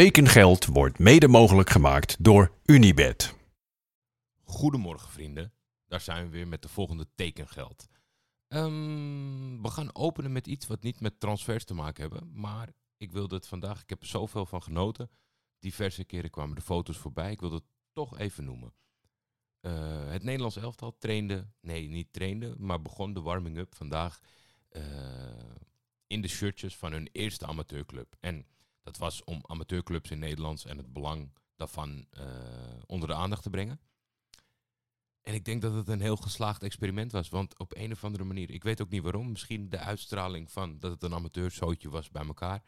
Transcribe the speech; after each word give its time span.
Tekengeld 0.00 0.66
wordt 0.66 0.98
mede 0.98 1.28
mogelijk 1.28 1.70
gemaakt 1.70 2.24
door 2.24 2.52
Unibed. 2.64 3.34
Goedemorgen 4.42 5.08
vrienden, 5.08 5.52
daar 5.86 6.00
zijn 6.00 6.24
we 6.24 6.30
weer 6.30 6.48
met 6.48 6.62
de 6.62 6.68
volgende 6.68 7.06
tekengeld. 7.14 7.88
Ehm, 8.48 9.62
we 9.62 9.70
gaan 9.70 9.94
openen 9.94 10.32
met 10.32 10.46
iets 10.46 10.66
wat 10.66 10.82
niet 10.82 11.00
met 11.00 11.20
transfers 11.20 11.64
te 11.64 11.74
maken 11.74 12.02
hebben, 12.02 12.40
maar 12.40 12.72
ik 12.96 13.12
wilde 13.12 13.34
het 13.34 13.46
vandaag, 13.46 13.82
ik 13.82 13.88
heb 13.88 14.00
er 14.00 14.06
zoveel 14.06 14.46
van 14.46 14.62
genoten. 14.62 15.10
Diverse 15.58 16.04
keren 16.04 16.30
kwamen 16.30 16.54
de 16.54 16.62
foto's 16.62 16.96
voorbij, 16.96 17.30
ik 17.32 17.40
wilde 17.40 17.56
het 17.56 17.68
toch 17.92 18.18
even 18.18 18.44
noemen. 18.44 18.74
Uh, 19.60 20.08
het 20.10 20.22
Nederlands 20.22 20.56
elftal 20.56 20.98
trainde, 20.98 21.46
nee 21.60 21.88
niet 21.88 22.12
trainde, 22.12 22.54
maar 22.58 22.82
begon 22.82 23.12
de 23.12 23.20
warming-up 23.20 23.74
vandaag 23.74 24.20
uh, 24.72 24.82
in 26.06 26.20
de 26.20 26.28
shirtjes 26.28 26.76
van 26.76 26.92
hun 26.92 27.08
eerste 27.12 27.46
amateurclub. 27.46 28.16
En 28.20 28.46
dat 28.84 28.96
was 28.96 29.24
om 29.24 29.42
amateurclubs 29.46 30.10
in 30.10 30.18
Nederland 30.18 30.64
en 30.64 30.76
het 30.76 30.92
belang 30.92 31.32
daarvan 31.56 32.06
uh, 32.10 32.24
onder 32.86 33.08
de 33.08 33.14
aandacht 33.14 33.42
te 33.42 33.50
brengen. 33.50 33.80
En 35.22 35.34
ik 35.34 35.44
denk 35.44 35.62
dat 35.62 35.74
het 35.74 35.88
een 35.88 36.00
heel 36.00 36.16
geslaagd 36.16 36.62
experiment 36.62 37.12
was. 37.12 37.28
Want 37.28 37.58
op 37.58 37.76
een 37.76 37.92
of 37.92 38.04
andere 38.04 38.24
manier, 38.24 38.50
ik 38.50 38.62
weet 38.62 38.82
ook 38.82 38.90
niet 38.90 39.02
waarom, 39.02 39.30
misschien 39.30 39.68
de 39.68 39.78
uitstraling 39.78 40.50
van 40.50 40.78
dat 40.78 40.90
het 40.90 41.02
een 41.02 41.14
amateurzootje 41.14 41.90
was 41.90 42.10
bij 42.10 42.26
elkaar. 42.26 42.62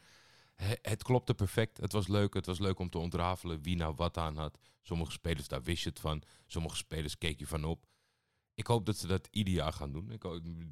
Het 0.83 1.03
klopte 1.03 1.35
perfect. 1.35 1.77
Het 1.77 1.93
was 1.93 2.09
leuk. 2.09 2.35
Het 2.35 2.47
was 2.47 2.59
leuk 2.59 2.79
om 2.79 2.91
te 2.91 2.99
ontrafelen 2.99 3.63
wie 3.63 3.77
nou 3.77 3.95
wat 3.95 4.17
aan 4.17 4.37
had. 4.37 4.59
Sommige 4.83 5.11
spelers, 5.11 5.49
daar 5.49 5.63
wist 5.63 5.83
je 5.83 5.89
het 5.89 6.01
van. 6.01 6.23
Sommige 6.47 6.77
spelers 6.77 7.19
keek 7.19 7.39
je 7.39 7.47
van 7.47 7.65
op. 7.65 7.87
Ik 8.57 8.67
hoop 8.67 8.87
dat 8.87 8.97
ze 8.97 9.07
dat 9.07 9.29
ieder 9.31 9.55
jaar 9.55 9.73
gaan 9.73 9.93
doen. 9.93 10.11
Ik 10.11 10.25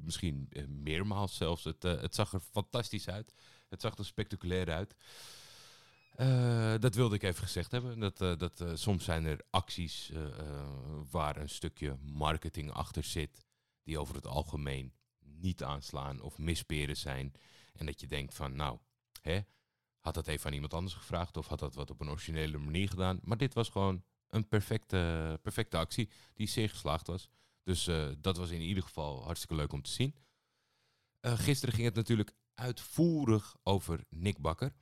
misschien 0.03 0.47
eh, 0.49 0.67
meermaals 0.67 1.35
zelfs. 1.35 1.63
Het, 1.63 1.85
uh, 1.85 2.01
het 2.01 2.15
zag 2.15 2.33
er 2.33 2.39
fantastisch 2.39 3.09
uit. 3.09 3.33
Het 3.69 3.81
zag 3.81 3.97
er 3.97 4.05
spectaculair 4.05 4.71
uit. 4.71 4.95
Uh, 6.17 6.73
dat 6.79 6.95
wilde 6.95 7.15
ik 7.15 7.23
even 7.23 7.43
gezegd 7.43 7.71
hebben. 7.71 7.99
Dat, 7.99 8.17
dat, 8.17 8.63
soms 8.73 9.03
zijn 9.03 9.25
er 9.25 9.41
acties 9.49 10.11
waar 11.11 11.37
een 11.37 11.49
stukje 11.49 11.97
marketing 12.01 12.71
achter 12.71 13.03
zit, 13.03 13.45
die 13.83 13.99
over 13.99 14.15
het 14.15 14.27
algemeen 14.27 14.93
niet 15.19 15.63
aanslaan 15.63 16.21
of 16.21 16.37
misperen 16.37 16.97
zijn. 16.97 17.33
En 17.73 17.85
dat 17.85 17.99
je 17.99 18.07
denkt 18.07 18.33
van, 18.33 18.55
nou, 18.55 18.77
hè, 19.21 19.39
had 19.99 20.13
dat 20.13 20.27
even 20.27 20.47
aan 20.47 20.53
iemand 20.53 20.73
anders 20.73 20.93
gevraagd 20.93 21.37
of 21.37 21.47
had 21.47 21.59
dat 21.59 21.75
wat 21.75 21.89
op 21.89 22.01
een 22.01 22.09
originele 22.09 22.57
manier 22.57 22.89
gedaan. 22.89 23.19
Maar 23.23 23.37
dit 23.37 23.53
was 23.53 23.69
gewoon 23.69 24.03
een 24.29 24.47
perfecte, 24.47 25.39
perfecte 25.41 25.77
actie 25.77 26.09
die 26.33 26.47
zeer 26.47 26.69
geslaagd 26.69 27.07
was. 27.07 27.29
Dus 27.65 27.89
dat 28.21 28.37
was 28.37 28.49
in 28.49 28.61
ieder 28.61 28.83
geval 28.83 29.23
hartstikke 29.23 29.55
leuk 29.55 29.73
om 29.73 29.81
te 29.81 29.89
zien. 29.89 30.15
gisteren 31.21 31.73
ging 31.73 31.85
het 31.85 31.95
natuurlijk 31.95 32.31
uitvoerig 32.53 33.55
over 33.63 34.03
Nick 34.09 34.37
Bakker. 34.37 34.73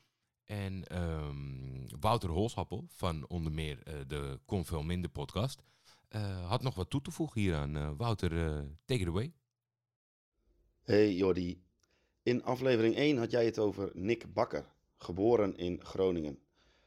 En 0.44 1.02
um, 1.02 1.88
Wouter 2.00 2.30
Holshappel 2.30 2.86
van 2.90 3.28
onder 3.28 3.52
meer 3.52 3.88
uh, 3.88 3.94
de 4.08 4.40
Veel 4.46 4.84
Minder 4.84 5.10
podcast 5.10 5.64
had 6.46 6.62
nog 6.62 6.76
wat 6.76 6.90
toe 6.90 7.02
te 7.02 7.12
voegen 7.12 7.42
hieraan. 7.42 7.98
Wouter, 7.98 8.30
take 8.86 9.02
it 9.02 9.08
away. 9.08 9.34
Hey 10.82 11.14
Jordi. 11.14 11.64
In 12.24 12.44
aflevering 12.44 12.96
1 12.96 13.18
had 13.18 13.32
jij 13.32 13.46
het 13.46 13.60
over 13.60 13.92
Nick 13.94 14.34
Bakker, 14.34 14.66
geboren 14.98 15.56
in 15.58 15.86
Groningen. 15.86 16.40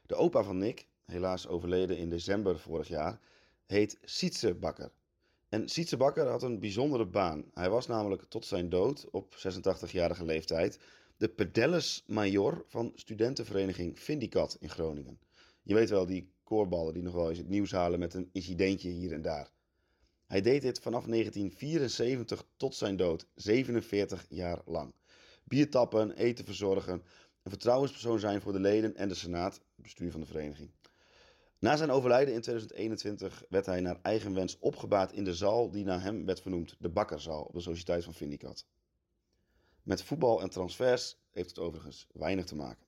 De 0.02 0.14
opa 0.14 0.42
van 0.42 0.58
Nick, 0.58 0.86
helaas 1.04 1.46
overleden 1.46 1.98
in 1.98 2.10
december 2.10 2.58
vorig 2.58 2.88
jaar, 2.88 3.20
heet 3.66 3.98
Sietse 4.02 4.54
Bakker. 4.54 4.92
En 5.56 5.68
Sietse 5.68 5.96
Bakker 5.96 6.26
had 6.26 6.42
een 6.42 6.60
bijzondere 6.60 7.06
baan. 7.06 7.44
Hij 7.54 7.70
was 7.70 7.86
namelijk 7.86 8.24
tot 8.24 8.44
zijn 8.44 8.68
dood 8.68 9.10
op 9.10 9.34
86-jarige 9.34 10.24
leeftijd 10.24 10.78
de 11.16 11.28
pedelles 11.28 12.04
major 12.06 12.64
van 12.68 12.92
studentenvereniging 12.94 13.98
Vindicat 14.00 14.56
in 14.60 14.68
Groningen. 14.68 15.18
Je 15.62 15.74
weet 15.74 15.90
wel, 15.90 16.06
die 16.06 16.32
koorballen 16.42 16.94
die 16.94 17.02
nog 17.02 17.14
wel 17.14 17.28
eens 17.28 17.38
het 17.38 17.48
nieuws 17.48 17.70
halen 17.70 17.98
met 17.98 18.14
een 18.14 18.28
incidentje 18.32 18.88
hier 18.88 19.12
en 19.12 19.22
daar. 19.22 19.50
Hij 20.26 20.40
deed 20.40 20.62
dit 20.62 20.78
vanaf 20.78 21.04
1974 21.04 22.44
tot 22.56 22.74
zijn 22.74 22.96
dood, 22.96 23.26
47 23.34 24.26
jaar 24.28 24.62
lang. 24.64 24.94
Bier 25.44 25.70
tappen, 25.70 26.16
eten 26.16 26.44
verzorgen, 26.44 27.02
een 27.42 27.50
vertrouwenspersoon 27.50 28.18
zijn 28.18 28.40
voor 28.40 28.52
de 28.52 28.60
leden 28.60 28.96
en 28.96 29.08
de 29.08 29.14
senaat, 29.14 29.60
bestuur 29.74 30.10
van 30.10 30.20
de 30.20 30.26
vereniging. 30.26 30.70
Na 31.58 31.76
zijn 31.76 31.90
overlijden 31.90 32.34
in 32.34 32.40
2021 32.40 33.42
werd 33.48 33.66
hij 33.66 33.80
naar 33.80 33.98
eigen 34.02 34.34
wens 34.34 34.58
opgebaard 34.58 35.12
in 35.12 35.24
de 35.24 35.34
zaal 35.34 35.70
die 35.70 35.84
naar 35.84 36.02
hem 36.02 36.24
werd 36.24 36.40
vernoemd, 36.40 36.76
de 36.78 36.88
Bakkerzaal, 36.88 37.42
op 37.42 37.52
de 37.52 37.60
Sociëteit 37.60 38.04
van 38.04 38.14
Vindicat. 38.14 38.66
Met 39.82 40.02
voetbal 40.02 40.42
en 40.42 40.50
transfers 40.50 41.16
heeft 41.30 41.48
het 41.48 41.58
overigens 41.58 42.06
weinig 42.12 42.44
te 42.44 42.54
maken. 42.54 42.86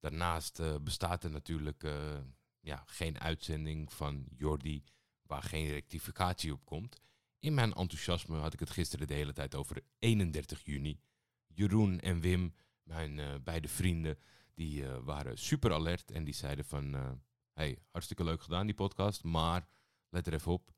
Daarnaast 0.00 0.60
uh, 0.60 0.76
bestaat 0.78 1.24
er 1.24 1.30
natuurlijk 1.30 1.82
uh, 1.82 2.18
ja, 2.60 2.82
geen 2.86 3.20
uitzending 3.20 3.92
van 3.92 4.26
Jordi 4.36 4.84
waar 5.22 5.42
geen 5.42 5.68
rectificatie 5.68 6.52
op 6.52 6.64
komt. 6.64 7.00
In 7.38 7.54
mijn 7.54 7.72
enthousiasme 7.72 8.38
had 8.38 8.52
ik 8.52 8.60
het 8.60 8.70
gisteren 8.70 9.06
de 9.06 9.14
hele 9.14 9.32
tijd 9.32 9.54
over 9.54 9.82
31 9.98 10.60
juni. 10.64 11.00
Jeroen 11.46 12.00
en 12.00 12.20
Wim, 12.20 12.54
mijn 12.82 13.18
uh, 13.18 13.34
beide 13.44 13.68
vrienden, 13.68 14.18
die 14.54 14.86
waren 14.86 15.38
super 15.38 15.72
alert 15.72 16.10
en 16.10 16.24
die 16.24 16.34
zeiden 16.34 16.64
van... 16.64 17.20
hey, 17.52 17.78
hartstikke 17.90 18.24
leuk 18.24 18.42
gedaan 18.42 18.66
die 18.66 18.74
podcast, 18.74 19.22
maar 19.22 19.68
let 20.08 20.26
er 20.26 20.34
even 20.34 20.52
op, 20.52 20.72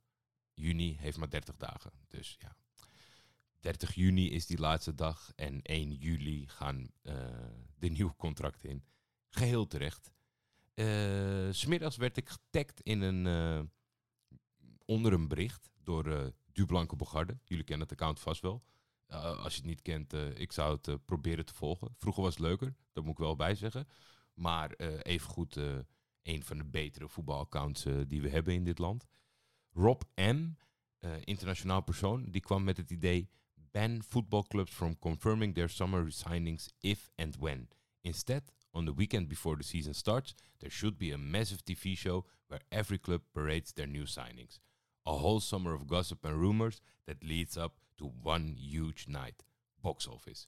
juni 0.55 0.97
heeft 0.99 1.17
maar 1.17 1.31
30 1.31 1.57
dagen. 1.57 1.91
Dus 2.09 2.37
ja, 2.39 2.57
30 3.61 3.95
juni 3.95 4.31
is 4.31 4.47
die 4.47 4.59
laatste 4.59 4.95
dag 4.95 5.33
en 5.37 5.63
1 5.63 5.93
juli 5.93 6.49
gaan 6.49 6.91
uh, 7.03 7.15
de 7.79 7.89
nieuwe 7.89 8.17
contracten 8.17 8.69
in. 8.69 8.85
Geheel 9.29 9.67
terecht. 9.67 10.13
Uh, 10.75 11.53
smiddags 11.53 11.97
werd 11.97 12.17
ik 12.17 12.29
getagd 12.29 12.81
in 12.81 13.01
een, 13.01 13.27
uh, 13.27 13.61
onder 14.85 15.13
een 15.13 15.29
bericht 15.29 15.71
door 15.83 16.07
uh, 16.07 16.27
Dublanke 16.53 16.97
Bogarde. 16.97 17.39
Jullie 17.45 17.65
kennen 17.65 17.89
het 17.89 18.01
account 18.01 18.21
vast 18.21 18.41
wel. 18.41 18.65
als 19.09 19.53
je 19.53 19.59
het 19.59 19.69
niet 19.69 19.83
kent, 19.83 20.13
ik 20.35 20.53
zou 20.53 20.79
het 20.83 21.05
proberen 21.05 21.47
te 21.47 21.55
volgen. 21.55 21.95
Vroeger 21.99 22.23
was 22.23 22.35
het 22.35 22.43
leuker, 22.43 22.75
dat 22.93 23.05
moet 23.05 23.13
ik 23.13 23.19
wel 23.19 23.37
bij 23.37 23.55
zeggen. 23.55 23.89
Maar 24.35 24.71
evengoed 25.03 25.59
een 26.25 26.45
van 26.45 26.59
de 26.59 26.65
betere 26.65 27.09
voetbalaccounts 27.09 27.87
die 28.07 28.23
we 28.23 28.29
hebben 28.29 28.55
in 28.55 28.65
dit 28.65 28.79
land. 28.79 29.07
Rob 29.73 30.03
M., 30.15 30.57
internationaal 31.25 31.83
persoon, 31.83 32.31
die 32.31 32.41
kwam 32.41 32.65
met 32.65 32.77
het 32.77 32.91
idee 32.91 33.29
ban 33.71 34.03
football 34.03 34.43
clubs 34.43 34.73
from 34.73 34.99
confirming 34.99 35.55
their 35.55 35.69
summer 35.69 36.11
signings 36.11 36.69
if 36.81 37.11
and 37.17 37.37
when. 37.37 37.69
Instead, 38.01 38.43
on 38.71 38.85
the 38.85 38.95
weekend 38.95 39.29
before 39.29 39.57
the 39.57 39.65
season 39.65 39.95
starts, 39.95 40.35
there 40.59 40.71
should 40.71 40.97
be 40.97 41.13
a 41.13 41.19
massive 41.19 41.63
TV 41.65 41.97
show 41.97 42.25
where 42.47 42.63
every 42.69 42.99
club 42.99 43.23
parades 43.33 43.73
their 43.73 43.89
new 43.89 44.07
signings. 44.07 44.61
A 45.05 45.13
whole 45.13 45.41
summer 45.41 45.75
of 45.75 45.87
gossip 45.87 46.25
and 46.25 46.37
rumors 46.37 46.81
that 47.07 47.25
leads 47.25 47.57
up 47.57 47.81
to 47.97 48.13
one 48.23 48.55
huge 48.57 49.07
night. 49.09 49.45
Box 49.83 50.07
office. 50.07 50.47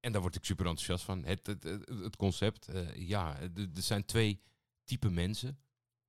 En 0.00 0.12
daar 0.12 0.20
word 0.20 0.36
ik 0.36 0.44
super 0.44 0.66
enthousiast 0.66 1.04
van. 1.04 1.24
Het, 1.24 1.46
het, 1.46 1.62
het 1.88 2.16
concept, 2.16 2.74
uh, 2.74 2.94
ja, 2.94 3.40
er 3.40 3.68
zijn 3.72 4.04
twee 4.04 4.42
typen 4.84 5.14
mensen. 5.14 5.58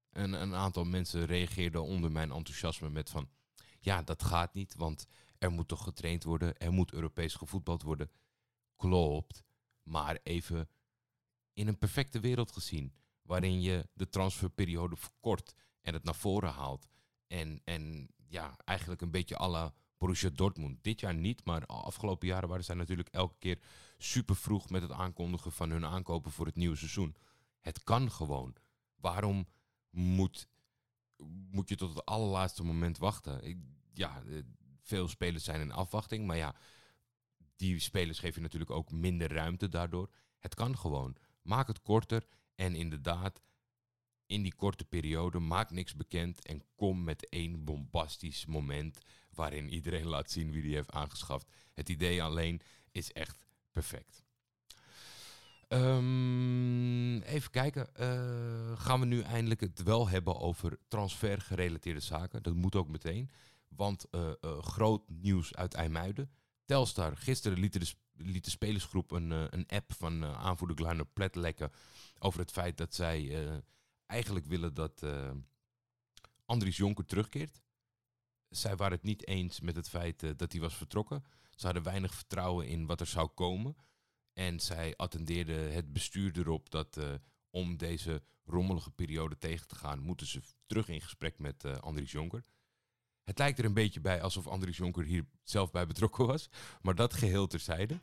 En 0.09 0.33
een 0.33 0.55
aantal 0.55 0.83
mensen 0.83 1.25
reageerden 1.25 1.83
onder 1.83 2.11
mijn 2.11 2.31
enthousiasme 2.31 2.89
met 2.89 3.09
van... 3.09 3.29
Ja, 3.79 4.01
dat 4.01 4.23
gaat 4.23 4.53
niet, 4.53 4.75
want 4.75 5.07
er 5.37 5.51
moet 5.51 5.67
toch 5.67 5.83
getraind 5.83 6.23
worden, 6.23 6.57
er 6.57 6.73
moet 6.73 6.93
Europees 6.93 7.35
gevoetbald 7.35 7.81
worden. 7.81 8.11
Klopt, 8.75 9.43
maar 9.83 10.19
even 10.23 10.69
in 11.53 11.67
een 11.67 11.77
perfecte 11.77 12.19
wereld 12.19 12.51
gezien, 12.51 12.93
waarin 13.21 13.61
je 13.61 13.89
de 13.93 14.09
transferperiode 14.09 14.95
verkort 14.95 15.53
en 15.81 15.93
het 15.93 16.03
naar 16.03 16.15
voren 16.15 16.51
haalt. 16.51 16.87
En, 17.27 17.61
en 17.63 18.09
ja, 18.27 18.57
eigenlijk 18.65 19.01
een 19.01 19.11
beetje 19.11 19.37
alle 19.37 19.73
Borussia 19.97 20.29
Dortmund. 20.29 20.83
Dit 20.83 20.99
jaar 20.99 21.15
niet, 21.15 21.45
maar 21.45 21.65
afgelopen 21.65 22.27
jaren 22.27 22.49
waren 22.49 22.63
zij 22.63 22.75
natuurlijk 22.75 23.09
elke 23.09 23.35
keer 23.39 23.59
super 23.97 24.35
vroeg 24.35 24.69
met 24.69 24.81
het 24.81 24.91
aankondigen 24.91 25.51
van 25.51 25.69
hun 25.69 25.85
aankopen 25.85 26.31
voor 26.31 26.45
het 26.45 26.55
nieuwe 26.55 26.75
seizoen. 26.75 27.15
Het 27.59 27.83
kan 27.83 28.11
gewoon. 28.11 28.55
Waarom 28.95 29.47
moet, 29.89 30.47
moet 31.51 31.69
je 31.69 31.75
tot 31.75 31.89
het 31.89 32.05
allerlaatste 32.05 32.63
moment 32.63 32.97
wachten? 32.97 33.43
Ik, 33.43 33.57
ja, 33.93 34.23
veel 34.81 35.07
spelers 35.07 35.43
zijn 35.43 35.61
in 35.61 35.71
afwachting. 35.71 36.25
Maar 36.25 36.37
ja, 36.37 36.55
die 37.55 37.79
spelers 37.79 38.19
geven 38.19 38.35
je 38.35 38.41
natuurlijk 38.41 38.71
ook 38.71 38.91
minder 38.91 39.33
ruimte 39.33 39.69
daardoor. 39.69 40.09
Het 40.39 40.55
kan 40.55 40.77
gewoon. 40.77 41.15
Maak 41.41 41.67
het 41.67 41.81
korter. 41.81 42.27
En 42.55 42.75
inderdaad, 42.75 43.41
in 44.25 44.41
die 44.41 44.55
korte 44.55 44.85
periode, 44.85 45.39
maak 45.39 45.71
niks 45.71 45.95
bekend. 45.95 46.45
En 46.45 46.63
kom 46.75 47.03
met 47.03 47.29
één 47.29 47.63
bombastisch 47.63 48.45
moment 48.45 48.99
waarin 49.37 49.69
iedereen 49.69 50.07
laat 50.15 50.31
zien 50.31 50.51
wie 50.51 50.61
die 50.61 50.75
heeft 50.75 50.91
aangeschaft. 50.91 51.47
Het 51.73 51.89
idee 51.89 52.23
alleen 52.23 52.61
is 52.91 53.11
echt 53.11 53.37
perfect. 53.71 54.25
Um, 55.69 57.21
even 57.21 57.51
kijken. 57.51 57.89
Uh, 57.99 58.79
gaan 58.79 58.99
we 58.99 59.05
nu 59.05 59.21
eindelijk 59.21 59.59
het 59.59 59.83
wel 59.83 60.09
hebben 60.09 60.39
over 60.39 60.77
transfergerelateerde 60.87 61.99
zaken? 61.99 62.43
Dat 62.43 62.53
moet 62.53 62.75
ook 62.75 62.87
meteen. 62.87 63.29
Want 63.67 64.05
uh, 64.11 64.29
uh, 64.41 64.61
groot 64.61 65.09
nieuws 65.09 65.55
uit 65.55 65.73
IJmuiden. 65.73 66.31
Telstar, 66.65 67.17
gisteren 67.17 67.59
lieten 67.59 67.79
de 67.79 67.93
liet 68.13 68.45
de 68.45 68.49
spelersgroep 68.49 69.11
een, 69.11 69.31
eh, 69.31 69.43
een 69.49 69.67
app 69.67 69.93
van 69.93 70.25
aanvoerder 70.25 70.77
Glarner 70.77 71.05
Plet 71.05 71.35
lekken 71.35 71.71
over 72.19 72.39
het 72.39 72.51
feit 72.51 72.77
dat 72.77 72.95
zij 72.95 73.61
eigenlijk 74.05 74.45
willen 74.45 74.73
dat 74.73 75.05
Andries 76.45 76.77
Jonker 76.77 77.05
terugkeert. 77.05 77.61
Zij 78.49 78.75
waren 78.75 78.95
het 78.97 79.05
niet 79.05 79.27
eens 79.27 79.59
met 79.59 79.75
het 79.75 79.89
feit 79.89 80.37
dat 80.37 80.51
hij 80.51 80.61
was 80.61 80.75
vertrokken. 80.75 81.23
Ze 81.55 81.65
hadden 81.65 81.83
weinig 81.83 82.13
vertrouwen 82.13 82.67
in 82.67 82.85
wat 82.85 82.99
er 82.99 83.07
zou 83.07 83.27
komen. 83.27 83.75
En 84.33 84.59
zij 84.59 84.95
attendeerden 84.95 85.73
het 85.73 85.93
bestuur 85.93 86.37
erop 86.37 86.69
dat 86.69 86.99
om 87.49 87.77
deze 87.77 88.23
rommelige 88.45 88.91
periode 88.91 89.37
tegen 89.37 89.67
te 89.67 89.75
gaan, 89.75 89.99
moeten 89.99 90.27
ze 90.27 90.41
terug 90.65 90.87
in 90.87 91.01
gesprek 91.01 91.39
met 91.39 91.63
uh, 91.63 91.77
Andries 91.77 92.11
Jonker. 92.11 92.43
Het 93.23 93.37
lijkt 93.37 93.59
er 93.59 93.65
een 93.65 93.73
beetje 93.73 94.01
bij 94.01 94.21
alsof 94.21 94.47
Andries 94.47 94.77
Jonker 94.77 95.03
hier 95.03 95.25
zelf 95.43 95.71
bij 95.71 95.87
betrokken 95.87 96.27
was. 96.27 96.49
Maar 96.81 96.95
dat 96.95 97.13
geheel 97.13 97.47
terzijde. 97.47 98.01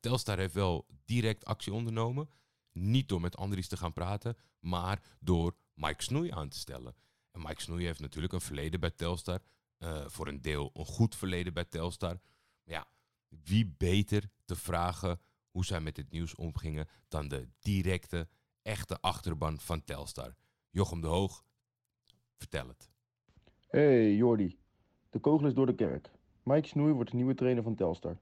Telstar 0.00 0.38
heeft 0.38 0.54
wel 0.54 0.86
direct 1.04 1.44
actie 1.44 1.72
ondernomen. 1.72 2.30
Niet 2.72 3.08
door 3.08 3.20
met 3.20 3.36
Andries 3.36 3.68
te 3.68 3.76
gaan 3.76 3.92
praten, 3.92 4.36
maar 4.60 5.02
door 5.20 5.56
Mike 5.74 6.02
Snoei 6.02 6.30
aan 6.30 6.48
te 6.48 6.58
stellen. 6.58 6.94
En 7.34 7.40
Mike 7.40 7.60
Snoei 7.60 7.84
heeft 7.84 8.00
natuurlijk 8.00 8.32
een 8.32 8.40
verleden 8.40 8.80
bij 8.80 8.90
Telstar. 8.90 9.40
Uh, 9.78 10.04
voor 10.06 10.28
een 10.28 10.42
deel 10.42 10.70
een 10.74 10.84
goed 10.84 11.16
verleden 11.16 11.54
bij 11.54 11.64
Telstar. 11.64 12.20
Maar 12.64 12.74
ja, 12.74 12.86
wie 13.28 13.74
beter 13.76 14.30
te 14.44 14.56
vragen 14.56 15.20
hoe 15.50 15.64
zij 15.64 15.80
met 15.80 15.94
dit 15.94 16.10
nieuws 16.10 16.34
omgingen 16.34 16.86
dan 17.08 17.28
de 17.28 17.48
directe, 17.60 18.28
echte 18.62 19.00
achterban 19.00 19.60
van 19.60 19.84
Telstar. 19.84 20.34
Jochem 20.70 21.00
de 21.00 21.06
Hoog, 21.06 21.44
vertel 22.36 22.68
het. 22.68 22.90
Hey 23.66 24.14
Jordi, 24.14 24.58
de 25.10 25.18
kogel 25.18 25.46
is 25.46 25.54
door 25.54 25.66
de 25.66 25.74
kerk. 25.74 26.10
Mike 26.42 26.68
Snoei 26.68 26.92
wordt 26.92 27.10
de 27.10 27.16
nieuwe 27.16 27.34
trainer 27.34 27.62
van 27.62 27.74
Telstar. 27.74 28.18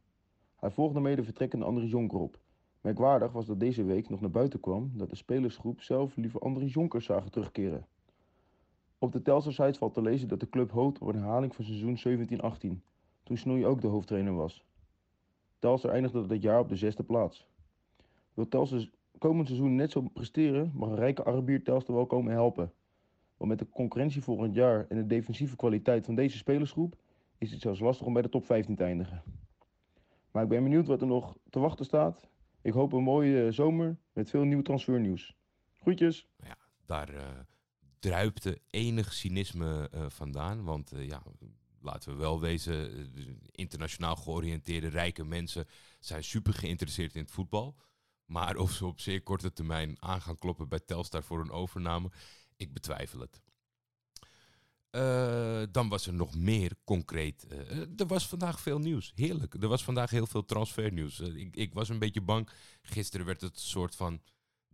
Hij 0.56 0.70
volgde 0.70 1.14
de 1.14 1.24
vertrekkende 1.24 1.64
Andries 1.64 1.90
Jonker 1.90 2.18
op. 2.18 2.40
Merkwaardig 2.80 3.32
was 3.32 3.46
dat 3.46 3.60
deze 3.60 3.84
week 3.84 4.08
nog 4.08 4.20
naar 4.20 4.30
buiten 4.30 4.60
kwam 4.60 4.90
dat 4.94 5.10
de 5.10 5.16
spelersgroep 5.16 5.80
zelf 5.80 6.16
liever 6.16 6.40
Andries 6.40 6.72
Jonkers 6.72 7.04
zagen 7.04 7.30
terugkeren. 7.30 7.86
Op 9.02 9.12
de 9.12 9.22
Telstar-site 9.22 9.78
valt 9.78 9.94
te 9.94 10.02
lezen 10.02 10.28
dat 10.28 10.40
de 10.40 10.48
club 10.48 10.70
hoopt 10.70 10.98
op 10.98 11.08
een 11.08 11.14
herhaling 11.14 11.54
van 11.54 11.64
seizoen 11.64 12.28
17-18, 12.76 12.82
toen 13.22 13.36
Snoei 13.36 13.66
ook 13.66 13.80
de 13.80 13.86
hoofdtrainer 13.86 14.34
was. 14.34 14.64
Telstar 15.58 15.90
eindigde 15.90 16.26
dat 16.26 16.42
jaar 16.42 16.58
op 16.58 16.68
de 16.68 16.76
zesde 16.76 17.02
plaats. 17.02 17.48
Wil 18.34 18.48
Telstar 18.48 18.88
komend 19.18 19.46
seizoen 19.46 19.74
net 19.74 19.90
zo 19.90 20.00
presteren, 20.00 20.72
mag 20.74 20.88
een 20.88 20.96
rijke 20.96 21.24
Arabier 21.24 21.62
Telstar 21.62 21.94
wel 21.94 22.06
komen 22.06 22.32
helpen. 22.32 22.72
Want 23.36 23.50
met 23.50 23.58
de 23.58 23.68
concurrentie 23.68 24.22
volgend 24.22 24.54
jaar 24.54 24.86
en 24.88 24.96
de 24.96 25.06
defensieve 25.06 25.56
kwaliteit 25.56 26.04
van 26.04 26.14
deze 26.14 26.36
spelersgroep 26.36 26.96
is 27.38 27.50
het 27.50 27.60
zelfs 27.60 27.80
lastig 27.80 28.06
om 28.06 28.12
bij 28.12 28.22
de 28.22 28.28
top 28.28 28.44
15 28.44 28.76
te 28.76 28.84
eindigen. 28.84 29.22
Maar 30.30 30.42
ik 30.42 30.48
ben 30.48 30.62
benieuwd 30.62 30.86
wat 30.86 31.00
er 31.00 31.06
nog 31.06 31.36
te 31.50 31.58
wachten 31.58 31.84
staat. 31.84 32.28
Ik 32.60 32.72
hoop 32.72 32.92
een 32.92 33.02
mooie 33.02 33.46
eh, 33.46 33.52
zomer 33.52 33.96
met 34.12 34.30
veel 34.30 34.44
nieuw 34.44 34.62
transfernieuws. 34.62 35.36
Groetjes! 35.72 36.28
Ja, 36.44 36.56
daar 36.86 37.14
uh, 37.14 37.20
druipte 38.02 38.60
enig 38.70 39.12
cynisme 39.12 39.90
uh, 39.94 40.04
vandaan. 40.08 40.64
Want 40.64 40.94
uh, 40.94 41.06
ja, 41.06 41.22
laten 41.80 42.12
we 42.12 42.18
wel 42.18 42.40
wezen, 42.40 43.10
internationaal 43.50 44.16
georiënteerde 44.16 44.88
rijke 44.88 45.24
mensen 45.24 45.66
zijn 46.00 46.24
super 46.24 46.54
geïnteresseerd 46.54 47.14
in 47.14 47.22
het 47.22 47.30
voetbal. 47.30 47.76
Maar 48.24 48.56
of 48.56 48.72
ze 48.72 48.86
op 48.86 49.00
zeer 49.00 49.22
korte 49.22 49.52
termijn 49.52 49.96
aan 50.00 50.20
gaan 50.20 50.38
kloppen 50.38 50.68
bij 50.68 50.80
Telstar 50.80 51.22
voor 51.22 51.40
een 51.40 51.50
overname, 51.50 52.10
ik 52.56 52.72
betwijfel 52.72 53.20
het. 53.20 53.40
Dan 55.72 55.88
was 55.88 56.06
er 56.06 56.14
nog 56.14 56.34
meer 56.34 56.72
concreet. 56.84 57.46
Er 57.96 58.06
was 58.06 58.28
vandaag 58.28 58.60
veel 58.60 58.78
nieuws. 58.78 59.12
Heerlijk. 59.14 59.54
Er 59.54 59.68
was 59.68 59.84
vandaag 59.84 60.10
heel 60.10 60.26
veel 60.26 60.44
transfernieuws. 60.44 61.20
Ik, 61.20 61.56
ik, 61.56 61.74
was 61.74 61.88
een 61.88 61.98
beetje 61.98 62.20
bang. 62.20 62.48
Gisteren 62.82 63.26
werd 63.26 63.40
het 63.40 63.54
een 63.54 63.60
soort 63.60 63.96
van 63.96 64.20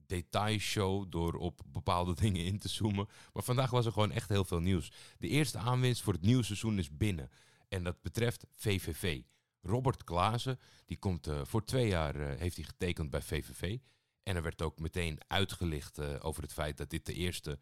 detailshow 0.08 1.10
door 1.10 1.34
op 1.34 1.60
bepaalde 1.66 2.14
dingen 2.22 2.44
in 2.44 2.58
te 2.58 2.68
zoomen. 2.68 3.08
Maar 3.32 3.42
vandaag 3.42 3.70
was 3.70 3.86
er 3.86 3.92
gewoon 3.92 4.12
echt 4.12 4.28
heel 4.28 4.44
veel 4.44 4.60
nieuws. 4.60 4.92
De 5.18 5.28
eerste 5.28 5.58
aanwinst 5.58 6.02
voor 6.02 6.12
het 6.12 6.22
nieuwe 6.22 6.42
seizoen 6.42 6.78
is 6.78 6.96
binnen. 6.96 7.30
En 7.68 7.84
dat 7.84 8.02
betreft 8.02 8.46
VVV. 8.54 9.22
Robert 9.62 10.04
Klaassen, 10.04 10.58
die 10.84 10.98
komt 10.98 11.28
voor 11.42 11.64
twee 11.64 11.88
jaar, 11.88 12.14
heeft 12.16 12.56
hij 12.56 12.64
getekend 12.64 13.10
bij 13.10 13.22
VVV. 13.22 13.78
En 14.22 14.36
er 14.36 14.42
werd 14.42 14.62
ook 14.62 14.78
meteen 14.78 15.18
uitgelicht 15.26 16.20
over 16.22 16.42
het 16.42 16.52
feit 16.52 16.76
dat 16.76 16.90
dit 16.90 17.06
de 17.06 17.14
eerste 17.14 17.58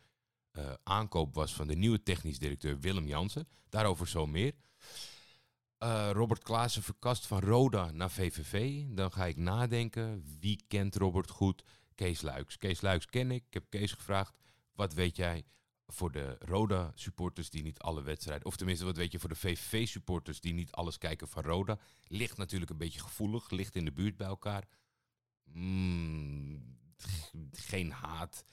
aankoop 0.83 1.35
was 1.35 1.55
van 1.55 1.67
de 1.67 1.77
nieuwe 1.77 2.03
technisch 2.03 2.39
directeur 2.39 2.81
Willem 2.81 3.07
Jansen. 3.07 3.49
Daarover 3.69 4.09
zo 4.09 4.27
meer. 4.27 4.55
Robert 6.13 6.43
Klaassen 6.43 6.83
verkast 6.83 7.27
van 7.27 7.41
Roda 7.41 7.91
naar 7.91 8.11
VVV. 8.11 8.83
Dan 8.89 9.13
ga 9.13 9.27
ik 9.27 9.37
nadenken. 9.37 10.25
Wie 10.41 10.65
kent 10.69 10.97
Robert 10.97 11.31
goed? 11.31 11.63
Kees 11.97 12.21
Luiks. 12.21 12.59
Kees 12.59 12.81
Luiks 12.81 13.07
ken 13.07 13.31
ik. 13.31 13.45
Ik 13.47 13.55
heb 13.55 13.65
Kees 13.69 13.93
gevraagd. 13.93 14.37
Wat 14.73 14.95
weet 14.95 15.17
jij 15.17 15.45
voor 15.87 16.13
de 16.13 16.37
Roda 16.39 16.93
supporters 16.95 17.51
die 17.51 17.63
niet 17.63 17.79
alle 17.79 18.03
wedstrijden... 18.03 18.47
Of 18.47 18.57
tenminste, 18.57 18.85
wat 18.85 18.97
weet 18.97 19.13
je 19.13 19.19
voor 19.19 19.29
de 19.29 19.35
VVV 19.35 19.89
supporters 19.89 20.41
die 20.41 20.53
niet 20.53 20.73
alles 20.73 20.99
kijken 20.99 21.29
van 21.29 21.43
Roda? 21.43 21.79
Ligt 22.07 22.37
natuurlijk 22.37 22.71
een 22.71 22.77
beetje 22.77 23.01
gevoelig. 23.01 23.51
Ligt 23.51 23.77
in 23.77 23.85
de 23.85 23.93
buurt 23.93 24.17
bij 24.17 24.27
elkaar. 24.27 24.69
Mm, 25.45 26.79
geen 27.53 27.91
haat 27.91 28.45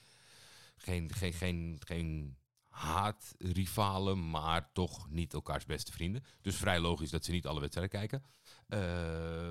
geen, 0.84 1.12
geen, 1.12 1.32
geen, 1.32 1.78
geen 1.86 2.36
haatrivalen, 2.68 4.30
maar 4.30 4.72
toch 4.72 5.10
niet 5.10 5.34
elkaars 5.34 5.64
beste 5.64 5.92
vrienden. 5.92 6.24
Dus 6.40 6.56
vrij 6.56 6.80
logisch 6.80 7.10
dat 7.10 7.24
ze 7.24 7.30
niet 7.30 7.46
alle 7.46 7.60
wedstrijden 7.60 7.98
kijken. 7.98 8.24
Uh, 8.68 9.48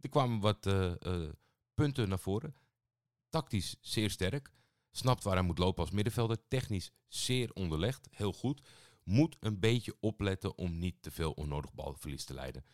er 0.00 0.08
kwamen 0.10 0.40
wat 0.40 0.66
uh, 0.66 0.92
uh, 1.00 1.28
punten 1.74 2.08
naar 2.08 2.18
voren. 2.18 2.54
Tactisch 3.36 3.76
zeer 3.80 4.10
sterk. 4.10 4.50
Snapt 4.90 5.24
waar 5.24 5.34
hij 5.34 5.42
moet 5.42 5.58
lopen 5.58 5.82
als 5.82 5.92
middenvelder. 5.92 6.48
Technisch 6.48 6.90
zeer 7.08 7.50
onderlegd. 7.52 8.08
Heel 8.10 8.32
goed. 8.32 8.68
Moet 9.04 9.36
een 9.40 9.60
beetje 9.60 9.96
opletten 10.00 10.58
om 10.58 10.78
niet 10.78 11.02
te 11.02 11.10
veel 11.10 11.32
onnodig 11.32 11.74
balverlies 11.74 12.24
te 12.24 12.34
leiden. 12.34 12.64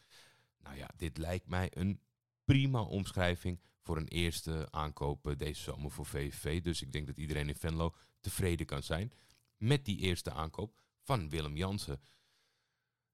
Nou 0.59 0.77
ja, 0.77 0.91
dit 0.97 1.19
lijkt 1.19 1.47
mij 1.47 1.71
een 1.75 2.01
prima 2.45 2.83
omschrijving 2.83 3.61
voor 3.81 3.97
een 3.97 4.09
eerste 4.09 4.69
aankoop 4.71 5.35
deze 5.37 5.63
zomer 5.63 5.91
voor 5.91 6.07
VVV. 6.07 6.63
Dus 6.63 6.83
ik 6.83 6.93
denk 6.93 7.07
dat 7.07 7.19
iedereen 7.19 7.49
in 7.49 7.57
Venlo 7.57 7.95
tevreden 8.21 8.67
kan 8.67 8.83
zijn 8.83 9.13
met 9.57 9.85
die 9.85 9.99
eerste 9.99 10.33
aankoop 10.33 10.81
van 11.01 11.29
Willem 11.29 11.57
Jansen. 11.57 12.01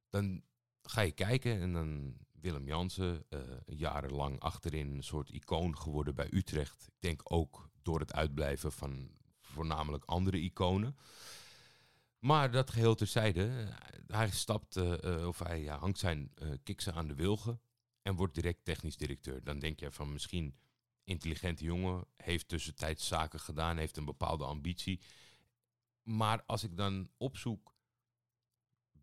Dan 0.09 0.43
ga 0.83 1.01
je 1.01 1.13
kijken 1.13 1.61
en 1.61 1.73
dan 1.73 2.17
Willem 2.41 2.67
Jansen, 2.67 3.25
uh, 3.31 3.41
jarenlang 3.67 4.41
achterin 4.41 4.95
een 4.95 5.03
soort 5.03 5.31
icoon 5.31 5.79
geworden 5.79 6.15
bij 6.15 6.29
Utrecht. 6.31 6.87
Ik 6.87 7.01
denk 7.01 7.21
ook 7.25 7.71
door 7.83 8.01
het 8.01 8.13
uitblijven 8.13 8.73
van 8.73 9.11
voornamelijk 9.41 10.05
andere 10.05 10.41
iconen. 10.41 10.97
Maar 12.19 12.51
dat 12.51 12.71
geheel 12.71 12.95
terzijde, 12.95 13.69
hij 14.07 14.31
stapt, 14.31 14.77
uh, 14.77 15.27
of 15.27 15.39
hij 15.39 15.63
ja, 15.63 15.79
hangt 15.79 15.99
zijn 15.99 16.33
uh, 16.43 16.49
kiksen 16.63 16.95
aan 16.95 17.09
de 17.09 17.15
wilgen 17.15 17.61
en 18.03 18.15
wordt 18.15 18.35
direct 18.35 18.65
technisch 18.65 18.97
directeur. 18.97 19.45
Dan 19.45 19.59
denk 19.59 19.81
je 19.81 19.93
van 19.93 20.13
misschien 20.13 20.57
intelligente 21.05 21.65
jongen, 21.65 22.05
heeft 22.17 22.49
tussentijds 22.49 23.07
zaken 23.07 23.41
gedaan, 23.41 23.77
heeft 23.77 23.97
een 23.97 24.05
bepaalde 24.05 24.45
ambitie. 24.45 25.01
Maar 26.03 26.43
als 26.47 26.65
ik 26.65 26.77
dan 26.77 27.11
opzoek 27.17 27.75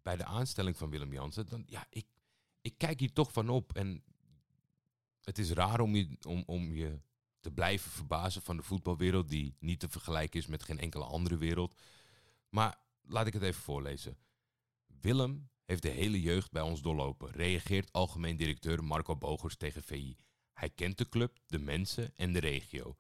bij 0.05 0.15
de 0.17 0.25
aanstelling 0.25 0.77
van 0.77 0.89
Willem 0.89 1.13
Jansen, 1.13 1.47
dan 1.47 1.63
ja, 1.67 1.85
ik, 1.89 2.05
ik 2.62 2.77
kijk 2.77 3.00
hier 3.00 3.13
toch 3.13 3.31
van 3.31 3.50
op. 3.50 3.75
En 3.75 4.03
het 5.21 5.38
is 5.38 5.51
raar 5.51 5.79
om 5.79 5.95
je, 5.95 6.17
om, 6.27 6.43
om 6.45 6.74
je 6.74 7.00
te 7.39 7.51
blijven 7.51 7.91
verbazen 7.91 8.41
van 8.41 8.57
de 8.57 8.63
voetbalwereld, 8.63 9.29
die 9.29 9.55
niet 9.59 9.79
te 9.79 9.89
vergelijken 9.89 10.39
is 10.39 10.45
met 10.45 10.63
geen 10.63 10.79
enkele 10.79 11.03
andere 11.03 11.38
wereld. 11.38 11.81
Maar 12.50 12.77
laat 13.01 13.27
ik 13.27 13.33
het 13.33 13.41
even 13.41 13.62
voorlezen. 13.62 14.17
Willem 15.01 15.50
heeft 15.63 15.81
de 15.81 15.89
hele 15.89 16.21
jeugd 16.21 16.51
bij 16.51 16.62
ons 16.62 16.81
doorlopen, 16.81 17.31
reageert 17.31 17.91
algemeen 17.91 18.38
directeur 18.38 18.83
Marco 18.83 19.15
Bogers 19.15 19.57
tegen 19.57 19.83
VI. 19.83 20.17
Hij 20.53 20.69
kent 20.69 20.97
de 20.97 21.09
club, 21.09 21.39
de 21.47 21.59
mensen 21.59 22.15
en 22.15 22.33
de 22.33 22.39
regio. 22.39 22.97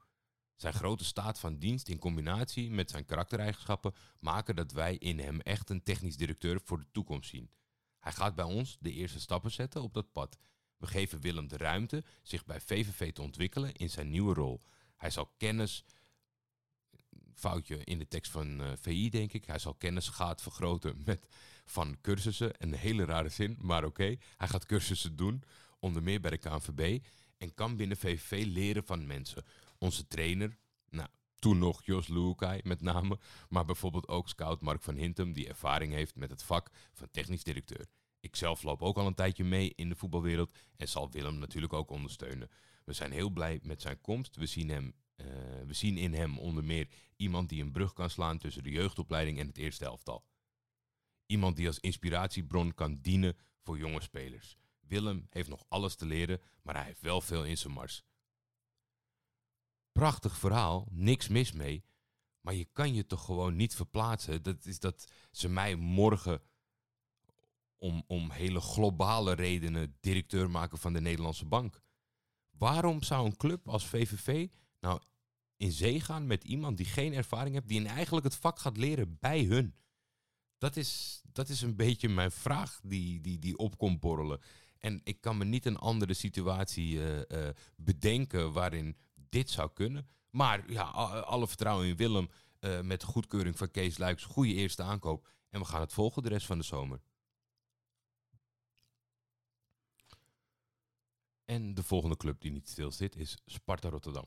Zijn 0.55 0.73
grote 0.73 1.05
staat 1.05 1.39
van 1.39 1.57
dienst 1.57 1.87
in 1.87 1.99
combinatie 1.99 2.71
met 2.71 2.89
zijn 2.89 3.05
karaktereigenschappen 3.05 3.93
maken 4.19 4.55
dat 4.55 4.71
wij 4.71 4.95
in 4.95 5.19
hem 5.19 5.39
echt 5.39 5.69
een 5.69 5.83
technisch 5.83 6.17
directeur 6.17 6.61
voor 6.63 6.77
de 6.77 6.91
toekomst 6.91 7.29
zien. 7.29 7.49
Hij 7.99 8.11
gaat 8.11 8.35
bij 8.35 8.45
ons 8.45 8.77
de 8.79 8.91
eerste 8.91 9.19
stappen 9.19 9.51
zetten 9.51 9.81
op 9.81 9.93
dat 9.93 10.11
pad. 10.11 10.37
We 10.77 10.87
geven 10.87 11.21
Willem 11.21 11.47
de 11.47 11.57
ruimte 11.57 12.03
zich 12.23 12.45
bij 12.45 12.61
VVV 12.61 13.13
te 13.13 13.21
ontwikkelen 13.21 13.73
in 13.73 13.89
zijn 13.89 14.09
nieuwe 14.09 14.33
rol. 14.33 14.61
Hij 14.95 15.09
zal 15.09 15.33
kennis, 15.37 15.85
foutje 17.33 17.83
in 17.83 17.99
de 17.99 18.07
tekst 18.07 18.31
van 18.31 18.61
uh, 18.61 18.71
eh, 18.71 18.77
VI 18.81 19.09
denk 19.09 19.33
ik, 19.33 19.45
hij 19.45 19.59
zal 19.59 19.73
kennis 19.73 20.09
gaat 20.09 20.41
vergroten 20.41 21.01
met 21.05 21.27
van 21.65 21.97
cursussen. 22.01 22.51
Een 22.57 22.73
hele 22.73 23.05
rare 23.05 23.29
zin, 23.29 23.57
maar 23.61 23.83
oké. 23.83 24.15
Hij 24.37 24.47
gaat 24.47 24.65
cursussen 24.65 25.15
doen, 25.15 25.43
onder 25.79 26.03
meer 26.03 26.21
bij 26.21 26.31
de 26.31 26.37
KNVB. 26.37 27.03
En 27.37 27.53
kan 27.53 27.75
binnen 27.75 27.97
VVV 27.97 28.45
leren 28.45 28.85
van 28.85 29.07
mensen. 29.07 29.43
Onze 29.77 30.07
trainer, 30.07 30.57
nou, 30.89 31.09
toen 31.35 31.57
nog 31.57 31.85
Jos 31.85 32.07
Luukai 32.07 32.61
met 32.63 32.81
name. 32.81 33.19
Maar 33.49 33.65
bijvoorbeeld 33.65 34.07
ook 34.07 34.29
scout 34.29 34.61
Mark 34.61 34.81
van 34.81 34.95
Hintem, 34.95 35.33
die 35.33 35.47
ervaring 35.47 35.93
heeft 35.93 36.15
met 36.15 36.29
het 36.29 36.43
vak 36.43 36.69
van 36.93 37.07
technisch 37.11 37.43
directeur. 37.43 37.85
Ik 38.19 38.35
zelf 38.35 38.63
loop 38.63 38.81
ook 38.81 38.97
al 38.97 39.07
een 39.07 39.15
tijdje 39.15 39.43
mee 39.43 39.73
in 39.75 39.89
de 39.89 39.95
voetbalwereld 39.95 40.55
en 40.77 40.87
zal 40.87 41.11
Willem 41.11 41.37
natuurlijk 41.39 41.73
ook 41.73 41.89
ondersteunen. 41.89 42.49
We 42.85 42.93
zijn 42.93 43.11
heel 43.11 43.29
blij 43.29 43.59
met 43.63 43.81
zijn 43.81 44.01
komst. 44.01 44.35
We 44.35 44.45
zien, 44.45 44.69
hem, 44.69 44.95
eh, 45.15 45.25
we 45.65 45.73
zien 45.73 45.97
in 45.97 46.13
hem 46.13 46.39
onder 46.39 46.63
meer 46.63 46.87
iemand 47.15 47.49
die 47.49 47.61
een 47.61 47.71
brug 47.71 47.93
kan 47.93 48.09
slaan 48.09 48.37
tussen 48.37 48.63
de 48.63 48.69
jeugdopleiding 48.71 49.39
en 49.39 49.47
het 49.47 49.57
eerste 49.57 49.85
elftal. 49.85 50.25
Iemand 51.25 51.55
die 51.55 51.67
als 51.67 51.79
inspiratiebron 51.79 52.73
kan 52.73 52.99
dienen 53.01 53.37
voor 53.61 53.77
jonge 53.77 54.01
spelers. 54.01 54.57
Willem 54.79 55.27
heeft 55.29 55.49
nog 55.49 55.63
alles 55.67 55.95
te 55.95 56.05
leren, 56.05 56.41
maar 56.61 56.75
hij 56.75 56.85
heeft 56.85 57.01
wel 57.01 57.21
veel 57.21 57.45
in 57.45 57.57
zijn 57.57 57.73
mars. 57.73 58.03
Prachtig 59.95 60.37
verhaal, 60.37 60.87
niks 60.91 61.27
mis 61.27 61.51
mee. 61.51 61.83
Maar 62.41 62.53
je 62.53 62.67
kan 62.71 62.93
je 62.93 63.05
toch 63.05 63.25
gewoon 63.25 63.55
niet 63.55 63.75
verplaatsen. 63.75 64.43
Dat 64.43 64.65
is 64.65 64.79
dat 64.79 65.07
ze 65.31 65.49
mij 65.49 65.75
morgen 65.75 66.41
om, 67.75 68.03
om 68.07 68.31
hele 68.31 68.59
globale 68.59 69.33
redenen 69.33 69.97
directeur 69.99 70.49
maken 70.49 70.77
van 70.77 70.93
de 70.93 71.01
Nederlandse 71.01 71.45
bank. 71.45 71.81
Waarom 72.57 73.03
zou 73.03 73.25
een 73.25 73.37
club 73.37 73.69
als 73.69 73.85
VVV 73.85 74.47
nou 74.79 75.01
in 75.57 75.71
zee 75.71 76.01
gaan 76.01 76.27
met 76.27 76.43
iemand 76.43 76.77
die 76.77 76.85
geen 76.85 77.13
ervaring 77.13 77.55
heeft, 77.55 77.67
die 77.67 77.87
eigenlijk 77.87 78.25
het 78.25 78.35
vak 78.35 78.59
gaat 78.59 78.77
leren 78.77 79.17
bij 79.19 79.43
hun? 79.43 79.75
Dat 80.57 80.75
is, 80.75 81.21
dat 81.31 81.49
is 81.49 81.61
een 81.61 81.75
beetje 81.75 82.09
mijn 82.09 82.31
vraag 82.31 82.79
die, 82.83 83.21
die, 83.21 83.39
die 83.39 83.57
opkomt 83.57 83.99
borrelen. 83.99 84.41
En 84.77 85.01
ik 85.03 85.21
kan 85.21 85.37
me 85.37 85.45
niet 85.45 85.65
een 85.65 85.77
andere 85.77 86.13
situatie 86.13 86.93
uh, 86.93 87.17
uh, 87.17 87.49
bedenken 87.75 88.51
waarin 88.51 88.97
dit 89.35 89.49
zou 89.49 89.69
kunnen. 89.73 90.07
Maar 90.29 90.71
ja, 90.71 90.83
alle 90.83 91.47
vertrouwen 91.47 91.87
in 91.87 91.95
Willem 91.95 92.29
uh, 92.59 92.81
met 92.81 93.03
goedkeuring 93.03 93.57
van 93.57 93.71
Kees 93.71 93.97
Luiks. 93.97 94.23
Goede 94.23 94.53
eerste 94.53 94.83
aankoop. 94.83 95.27
En 95.49 95.59
we 95.59 95.65
gaan 95.65 95.81
het 95.81 95.93
volgen 95.93 96.23
de 96.23 96.29
rest 96.29 96.45
van 96.45 96.57
de 96.57 96.63
zomer. 96.63 97.01
En 101.45 101.73
de 101.73 101.83
volgende 101.83 102.17
club 102.17 102.41
die 102.41 102.51
niet 102.51 102.69
stil 102.69 102.91
zit 102.91 103.15
is 103.15 103.37
Sparta 103.45 103.89
Rotterdam. 103.89 104.25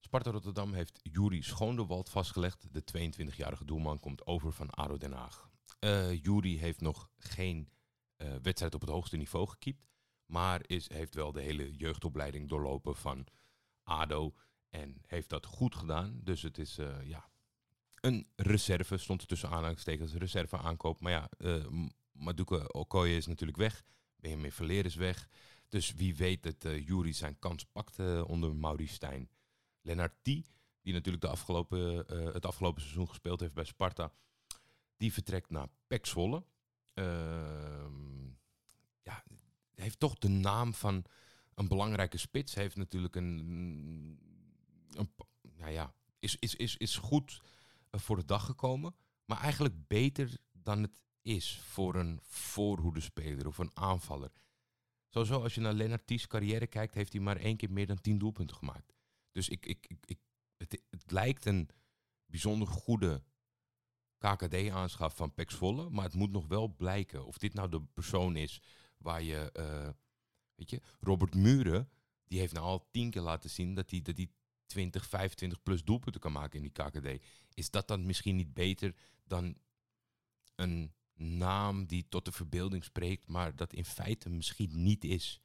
Sparta 0.00 0.30
Rotterdam 0.30 0.72
heeft 0.72 1.00
Juri 1.02 1.42
Schoondewald 1.42 2.08
vastgelegd. 2.08 2.66
De 2.72 2.82
22-jarige 2.82 3.64
doelman 3.64 4.00
komt 4.00 4.26
over 4.26 4.52
van 4.52 4.70
ADO 4.70 4.96
Den 4.96 5.12
Haag. 5.12 5.50
Uh, 5.80 6.22
Juri 6.22 6.58
heeft 6.58 6.80
nog 6.80 7.10
geen 7.16 7.68
uh, 8.16 8.34
wedstrijd 8.42 8.74
op 8.74 8.80
het 8.80 8.90
hoogste 8.90 9.16
niveau 9.16 9.48
gekiept. 9.48 9.86
Maar 10.26 10.60
is, 10.66 10.88
heeft 10.88 11.14
wel 11.14 11.32
de 11.32 11.40
hele 11.40 11.76
jeugdopleiding 11.76 12.48
doorlopen 12.48 12.96
van 12.96 13.26
ADO. 13.84 14.34
En 14.70 15.02
heeft 15.06 15.28
dat 15.28 15.46
goed 15.46 15.74
gedaan. 15.74 16.20
Dus 16.22 16.42
het 16.42 16.58
is 16.58 16.78
uh, 16.78 17.08
ja, 17.08 17.28
een 18.00 18.26
reserve. 18.36 18.96
Stond 18.96 19.20
er 19.20 19.26
tussen 19.26 19.48
aanhalingstekens 19.48 20.14
reserve 20.14 20.56
aankoop. 20.58 21.00
Maar 21.00 21.12
ja, 21.12 21.28
uh, 21.38 21.88
Maduka 22.12 22.64
Okoye 22.64 23.16
is 23.16 23.26
natuurlijk 23.26 23.58
weg. 23.58 23.82
Benjamin 24.16 24.52
Verleer 24.52 24.84
is 24.84 24.94
weg. 24.94 25.28
Dus 25.68 25.94
wie 25.94 26.16
weet 26.16 26.42
dat 26.42 26.64
uh, 26.64 26.86
Jury 26.86 27.12
zijn 27.12 27.38
kans 27.38 27.64
pakt 27.64 27.98
onder 28.24 28.56
Maurice 28.56 28.94
Stijn. 28.94 29.28
Lennart 29.80 30.14
die 30.22 30.44
natuurlijk 30.82 31.22
de 31.22 31.28
afgelopen, 31.28 31.96
het 32.32 32.46
afgelopen 32.46 32.82
seizoen 32.82 33.08
gespeeld 33.08 33.40
heeft 33.40 33.54
bij 33.54 33.64
Sparta, 33.64 34.12
die 34.96 35.12
vertrekt 35.12 35.50
naar 35.50 35.68
Pek 35.86 36.06
Zwolle. 36.06 36.44
Ehm, 36.94 38.26
ja, 39.02 39.24
heeft 39.74 40.00
toch 40.00 40.18
de 40.18 40.28
naam 40.28 40.74
van 40.74 41.04
een 41.54 41.68
belangrijke 41.68 42.18
spits. 42.18 42.54
Heeft 42.54 42.76
natuurlijk 42.76 43.16
een, 43.16 43.38
een 44.90 45.14
nou 45.56 45.70
ja, 45.72 45.94
is, 46.18 46.36
is, 46.38 46.54
is, 46.54 46.76
is 46.76 46.96
goed 46.96 47.40
voor 47.90 48.16
de 48.16 48.24
dag 48.24 48.44
gekomen. 48.44 48.94
Maar 49.24 49.40
eigenlijk 49.40 49.86
beter 49.86 50.36
dan 50.52 50.82
het 50.82 51.00
is 51.22 51.60
voor 51.60 51.94
een 51.94 52.18
voorhoedespeler 52.22 53.46
of 53.46 53.58
een 53.58 53.76
aanvaller. 53.76 54.32
Sowieso, 55.08 55.42
als 55.42 55.54
je 55.54 55.60
naar 55.60 55.72
Lennart 55.72 56.26
carrière 56.26 56.66
kijkt, 56.66 56.94
heeft 56.94 57.12
hij 57.12 57.22
maar 57.22 57.36
één 57.36 57.56
keer 57.56 57.72
meer 57.72 57.86
dan 57.86 58.00
tien 58.00 58.18
doelpunten 58.18 58.56
gemaakt. 58.56 58.94
Dus 59.32 59.48
ik, 59.48 59.66
ik, 59.66 59.86
ik, 59.86 59.98
ik 60.04 60.18
het, 60.56 60.82
het, 60.90 61.10
lijkt 61.10 61.44
een 61.44 61.68
bijzonder 62.26 62.68
goede 62.68 63.22
KKD-aanschaf 64.18 65.16
van 65.16 65.34
Pex 65.34 65.54
Volle. 65.54 65.90
Maar 65.90 66.04
het 66.04 66.14
moet 66.14 66.30
nog 66.30 66.46
wel 66.46 66.74
blijken 66.74 67.26
of 67.26 67.38
dit 67.38 67.54
nou 67.54 67.68
de 67.68 67.82
persoon 67.82 68.36
is 68.36 68.60
waar 68.98 69.22
je... 69.22 69.50
Uh, 69.58 69.88
weet 70.54 70.70
je, 70.70 70.80
Robert 71.00 71.34
Muren, 71.34 71.88
die 72.24 72.38
heeft 72.38 72.52
nou 72.52 72.66
al 72.66 72.88
tien 72.90 73.10
keer 73.10 73.22
laten 73.22 73.50
zien 73.50 73.74
dat 73.74 73.90
hij, 73.90 74.02
dat 74.02 74.16
hij 74.16 74.28
20, 74.66 75.06
25 75.06 75.62
plus 75.62 75.84
doelpunten 75.84 76.20
kan 76.20 76.32
maken 76.32 76.62
in 76.62 76.70
die 76.72 76.84
KKD. 76.84 77.24
Is 77.54 77.70
dat 77.70 77.88
dan 77.88 78.06
misschien 78.06 78.36
niet 78.36 78.54
beter 78.54 78.94
dan 79.24 79.56
een 80.54 80.92
naam 81.14 81.86
die 81.86 82.06
tot 82.08 82.24
de 82.24 82.32
verbeelding 82.32 82.84
spreekt, 82.84 83.28
maar 83.28 83.56
dat 83.56 83.72
in 83.72 83.84
feite 83.84 84.30
misschien 84.30 84.82
niet 84.82 85.04
is. 85.04 85.40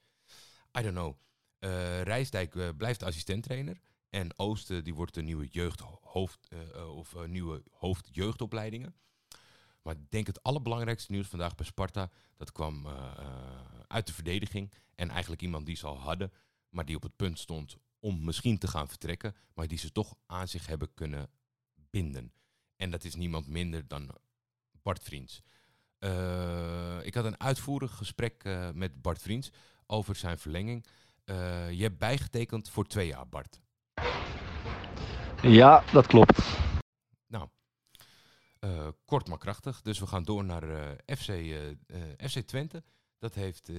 I 0.77 0.81
don't 0.81 0.95
know. 0.95 1.17
Uh, 1.59 2.01
Rijsdijk 2.01 2.55
uh, 2.55 2.69
blijft 2.77 3.03
assistenttrainer. 3.03 3.79
En 4.09 4.39
Oosten 4.39 4.83
die 4.83 4.93
wordt 4.93 5.13
de 5.13 5.21
nieuwe 5.21 5.47
jeugdhoofd 5.47 6.47
uh, 6.53 6.95
of 6.95 7.25
nieuwe 7.25 7.63
hoofdjeugdopleidingen. 7.71 8.95
Maar 9.81 9.95
ik 9.95 10.09
denk 10.11 10.27
het 10.27 10.43
allerbelangrijkste 10.43 11.11
nieuws 11.11 11.27
vandaag 11.27 11.55
bij 11.55 11.65
Sparta, 11.65 12.09
dat 12.37 12.51
kwam 12.51 12.87
uit 13.87 14.07
de 14.07 14.13
verdediging. 14.13 14.71
En 14.95 15.09
eigenlijk 15.09 15.41
iemand 15.41 15.65
die 15.65 15.75
ze 15.75 15.87
al 15.87 15.99
hadden, 15.99 16.31
maar 16.69 16.85
die 16.85 16.95
op 16.95 17.03
het 17.03 17.15
punt 17.15 17.39
stond 17.39 17.77
om 17.99 18.23
misschien 18.23 18.57
te 18.57 18.67
gaan 18.67 18.87
vertrekken, 18.87 19.35
maar 19.53 19.67
die 19.67 19.77
ze 19.77 19.91
toch 19.91 20.15
aan 20.25 20.47
zich 20.47 20.67
hebben 20.67 20.93
kunnen 20.93 21.29
binden. 21.89 22.33
En 22.75 22.91
dat 22.91 23.03
is 23.03 23.15
niemand 23.15 23.47
minder 23.47 23.87
dan 23.87 24.09
Bart 24.81 25.03
Vriends. 25.03 25.41
Uh, 25.99 26.97
ik 27.05 27.13
had 27.13 27.25
een 27.25 27.39
uitvoerig 27.39 27.95
gesprek 27.95 28.43
met 28.73 29.01
Bart 29.01 29.21
Vriends 29.21 29.51
over 29.85 30.15
zijn 30.15 30.37
verlenging. 30.37 30.85
Je 31.71 31.77
hebt 31.81 31.97
bijgetekend 31.97 32.69
voor 32.69 32.85
twee 32.85 33.07
jaar, 33.07 33.27
Bart. 33.27 33.59
Ja, 35.41 35.83
dat 35.91 36.07
klopt. 36.07 36.68
Nou, 38.59 38.93
kort 39.05 39.27
maar 39.27 39.37
krachtig. 39.37 39.81
Dus 39.81 39.99
we 39.99 40.07
gaan 40.07 40.23
door 40.23 40.45
naar 40.45 40.95
FC, 41.05 41.31
FC 42.17 42.39
Twente. 42.39 42.83
Dat 43.17 43.35
heeft 43.35 43.71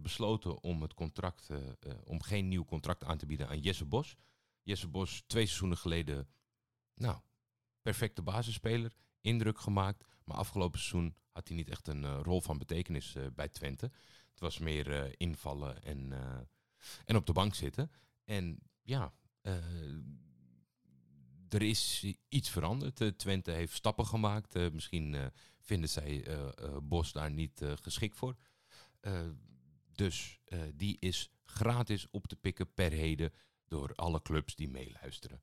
besloten 0.00 0.62
om 0.62 0.82
het 0.82 0.94
contract, 0.94 1.48
om 2.04 2.22
geen 2.22 2.48
nieuw 2.48 2.64
contract 2.64 3.04
aan 3.04 3.18
te 3.18 3.26
bieden 3.26 3.48
aan 3.48 3.60
Jesse 3.60 3.84
Bos. 3.84 4.16
Jesse 4.62 4.88
Bos, 4.88 5.22
twee 5.26 5.44
seizoenen 5.46 5.78
geleden, 5.78 6.28
nou, 6.94 7.18
perfecte 7.82 8.22
basisspeler, 8.22 8.94
indruk 9.20 9.58
gemaakt. 9.58 10.04
Maar 10.24 10.36
afgelopen 10.36 10.78
seizoen 10.78 11.16
had 11.30 11.48
hij 11.48 11.56
niet 11.56 11.68
echt 11.68 11.88
een 11.88 12.22
rol 12.22 12.40
van 12.40 12.58
betekenis 12.58 13.16
bij 13.34 13.48
Twente. 13.48 13.90
Het 14.30 14.40
was 14.40 14.58
meer 14.58 15.14
invallen 15.20 15.82
en, 15.82 16.12
en 17.04 17.16
op 17.16 17.26
de 17.26 17.32
bank 17.32 17.54
zitten. 17.54 17.90
En 18.24 18.58
ja, 18.82 19.12
er 21.54 21.62
is 21.62 22.06
iets 22.28 22.50
veranderd. 22.50 23.18
Twente 23.18 23.50
heeft 23.50 23.74
stappen 23.74 24.06
gemaakt. 24.06 24.72
misschien 24.72 25.32
vinden 25.60 25.88
zij 25.88 26.26
Bos 26.82 27.12
daar 27.12 27.30
niet 27.30 27.62
geschikt 27.80 28.16
voor. 28.16 28.36
dus 29.92 30.40
die 30.74 30.96
is 31.00 31.30
gratis 31.44 32.06
op 32.10 32.26
te 32.26 32.36
pikken 32.36 32.72
per 32.74 32.92
heden 32.92 33.32
door 33.68 33.94
alle 33.94 34.22
clubs 34.22 34.54
die 34.54 34.68
meeluisteren. 34.68 35.42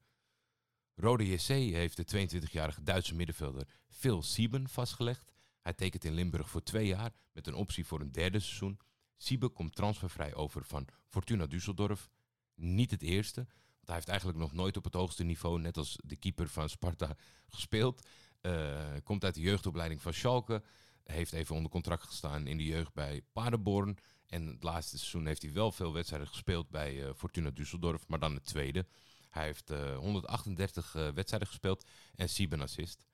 Rode 0.95 1.27
JC 1.27 1.47
heeft 1.47 2.09
de 2.09 2.29
22-jarige 2.29 2.83
Duitse 2.83 3.15
middenvelder 3.15 3.67
Phil 3.87 4.21
Sieben 4.21 4.69
vastgelegd. 4.69 5.31
Hij 5.61 5.73
tekent 5.73 6.03
in 6.03 6.13
Limburg 6.13 6.49
voor 6.49 6.63
twee 6.63 6.87
jaar 6.87 7.11
met 7.31 7.47
een 7.47 7.53
optie 7.53 7.85
voor 7.85 8.01
een 8.01 8.11
derde 8.11 8.39
seizoen. 8.39 8.79
Sieben 9.17 9.53
komt 9.53 9.75
transfervrij 9.75 10.33
over 10.33 10.65
van 10.65 10.87
Fortuna 11.07 11.47
Düsseldorf. 11.47 12.09
Niet 12.55 12.91
het 12.91 13.01
eerste, 13.01 13.47
hij 13.85 13.95
heeft 13.95 14.07
eigenlijk 14.07 14.39
nog 14.39 14.53
nooit 14.53 14.77
op 14.77 14.83
het 14.83 14.93
hoogste 14.93 15.23
niveau, 15.23 15.59
net 15.59 15.77
als 15.77 15.97
de 16.03 16.15
keeper 16.15 16.49
van 16.49 16.69
Sparta, 16.69 17.15
gespeeld. 17.47 18.07
Uh, 18.41 18.79
komt 19.03 19.23
uit 19.23 19.33
de 19.33 19.41
jeugdopleiding 19.41 20.01
van 20.01 20.13
Schalke. 20.13 20.63
Heeft 21.03 21.33
even 21.33 21.55
onder 21.55 21.71
contract 21.71 22.03
gestaan 22.03 22.47
in 22.47 22.57
de 22.57 22.65
jeugd 22.65 22.93
bij 22.93 23.21
Paderborn. 23.31 23.97
En 24.27 24.47
het 24.47 24.63
laatste 24.63 24.97
seizoen 24.97 25.25
heeft 25.25 25.41
hij 25.41 25.53
wel 25.53 25.71
veel 25.71 25.93
wedstrijden 25.93 26.27
gespeeld 26.27 26.69
bij 26.69 26.95
uh, 26.95 27.09
Fortuna 27.15 27.51
Düsseldorf, 27.51 28.07
maar 28.07 28.19
dan 28.19 28.33
het 28.33 28.45
tweede. 28.45 28.85
Hij 29.29 29.45
heeft 29.45 29.71
uh, 29.71 29.97
138 29.97 30.95
uh, 30.95 31.09
wedstrijden 31.09 31.47
gespeeld 31.47 31.85
en 32.15 32.29
7 32.29 32.61
assist. 32.61 33.05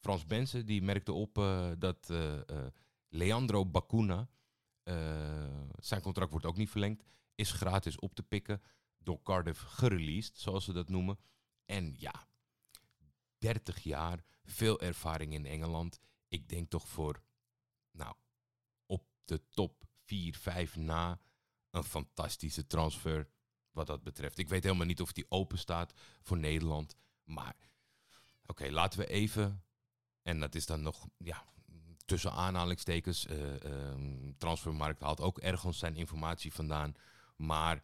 Frans 0.00 0.26
Bensen 0.26 0.66
die 0.66 0.82
merkte 0.82 1.12
op 1.12 1.34
dat 1.78 2.12
Leandro 3.08 3.66
Bacuna, 3.66 4.28
zijn 5.78 6.00
contract 6.00 6.30
wordt 6.30 6.46
ook 6.46 6.56
niet 6.56 6.70
verlengd, 6.70 7.04
is 7.34 7.52
gratis 7.52 7.98
op 7.98 8.14
te 8.14 8.22
pikken, 8.22 8.62
door 9.04 9.22
Cardiff 9.22 9.60
gereleased, 9.60 10.38
zoals 10.38 10.64
ze 10.64 10.72
dat 10.72 10.88
noemen. 10.88 11.18
En 11.64 11.94
ja, 11.98 12.26
30 13.38 13.82
jaar, 13.82 14.24
veel 14.44 14.80
ervaring 14.80 15.32
in 15.32 15.46
Engeland. 15.46 15.98
Ik 16.28 16.48
denk 16.48 16.70
toch 16.70 16.88
voor, 16.88 17.22
nou, 17.90 18.14
op 18.86 19.06
de 19.24 19.48
top 19.48 19.84
4, 20.04 20.34
5 20.34 20.76
na, 20.76 21.20
een 21.70 21.84
fantastische 21.84 22.66
transfer 22.66 23.28
wat 23.70 23.86
dat 23.86 24.02
betreft. 24.02 24.38
Ik 24.38 24.48
weet 24.48 24.62
helemaal 24.62 24.86
niet 24.86 25.00
of 25.00 25.12
die 25.12 25.26
open 25.28 25.58
staat 25.58 25.92
voor 26.22 26.38
Nederland. 26.38 26.96
Maar 27.24 27.56
oké, 28.46 28.70
laten 28.70 28.98
we 28.98 29.06
even. 29.06 29.64
En 30.22 30.40
dat 30.40 30.54
is 30.54 30.66
dan 30.66 30.82
nog 30.82 31.08
ja, 31.18 31.44
tussen 32.04 32.32
aanhalingstekens. 32.32 33.26
Uh, 33.26 33.52
um, 33.62 34.34
transfermarkt 34.38 35.00
haalt 35.00 35.20
ook 35.20 35.38
ergens 35.38 35.78
zijn 35.78 35.96
informatie 35.96 36.52
vandaan. 36.52 36.94
Maar 37.36 37.82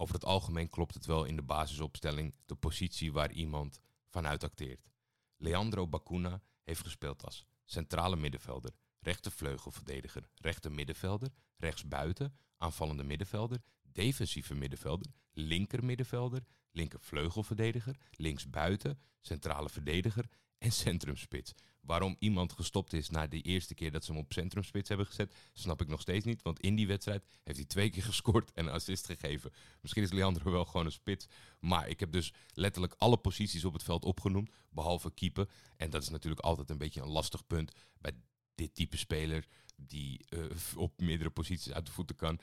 over 0.00 0.14
het 0.14 0.24
algemeen 0.24 0.68
klopt 0.68 0.94
het 0.94 1.06
wel 1.06 1.24
in 1.24 1.36
de 1.36 1.42
basisopstelling 1.42 2.34
de 2.46 2.54
positie 2.54 3.12
waar 3.12 3.32
iemand 3.32 3.80
vanuit 4.08 4.44
acteert. 4.44 4.90
Leandro 5.36 5.86
Bacuna 5.86 6.42
heeft 6.64 6.82
gespeeld 6.82 7.24
als 7.24 7.46
centrale 7.64 8.16
middenvelder, 8.16 8.70
rechtervleugelverdediger, 9.00 10.28
rechter 10.34 10.72
middenvelder, 10.72 11.28
rechtsbuiten, 11.56 12.36
aanvallende 12.56 13.02
middenvelder, 13.02 13.62
defensieve 13.82 14.54
middenvelder, 14.54 15.12
linker 15.32 15.84
middenvelder, 15.84 16.44
linkervleugelverdediger, 16.70 17.96
linksbuiten, 18.10 19.00
centrale 19.20 19.68
verdediger 19.68 20.28
en 20.60 20.72
centrumspits. 20.72 21.54
Waarom 21.80 22.16
iemand 22.18 22.52
gestopt 22.52 22.92
is 22.92 23.10
na 23.10 23.26
de 23.26 23.40
eerste 23.40 23.74
keer 23.74 23.90
dat 23.90 24.04
ze 24.04 24.12
hem 24.12 24.20
op 24.20 24.32
centrumspits 24.32 24.88
hebben 24.88 25.06
gezet, 25.06 25.34
snap 25.52 25.80
ik 25.80 25.88
nog 25.88 26.00
steeds 26.00 26.24
niet. 26.24 26.42
Want 26.42 26.60
in 26.60 26.74
die 26.74 26.86
wedstrijd 26.86 27.24
heeft 27.44 27.58
hij 27.58 27.66
twee 27.66 27.90
keer 27.90 28.02
gescoord 28.12 28.52
en 28.52 28.66
een 28.66 28.72
assist 28.72 29.06
gegeven. 29.06 29.52
Misschien 29.80 30.02
is 30.02 30.12
Leandro 30.12 30.50
wel 30.50 30.64
gewoon 30.64 30.86
een 30.86 30.92
spits. 30.92 31.26
Maar 31.60 31.88
ik 31.88 32.00
heb 32.00 32.12
dus 32.12 32.32
letterlijk 32.54 32.94
alle 32.98 33.16
posities 33.16 33.64
op 33.64 33.72
het 33.72 33.82
veld 33.82 34.04
opgenoemd, 34.04 34.50
behalve 34.70 35.14
keeper. 35.14 35.48
En 35.76 35.90
dat 35.90 36.02
is 36.02 36.08
natuurlijk 36.08 36.42
altijd 36.42 36.70
een 36.70 36.78
beetje 36.78 37.00
een 37.00 37.10
lastig 37.10 37.46
punt 37.46 37.72
bij 37.98 38.12
dit 38.54 38.74
type 38.74 38.96
speler 38.96 39.46
die 39.76 40.26
uh, 40.28 40.44
op 40.76 41.00
meerdere 41.00 41.30
posities 41.30 41.72
uit 41.72 41.86
de 41.86 41.92
voeten 41.92 42.16
kan. 42.16 42.40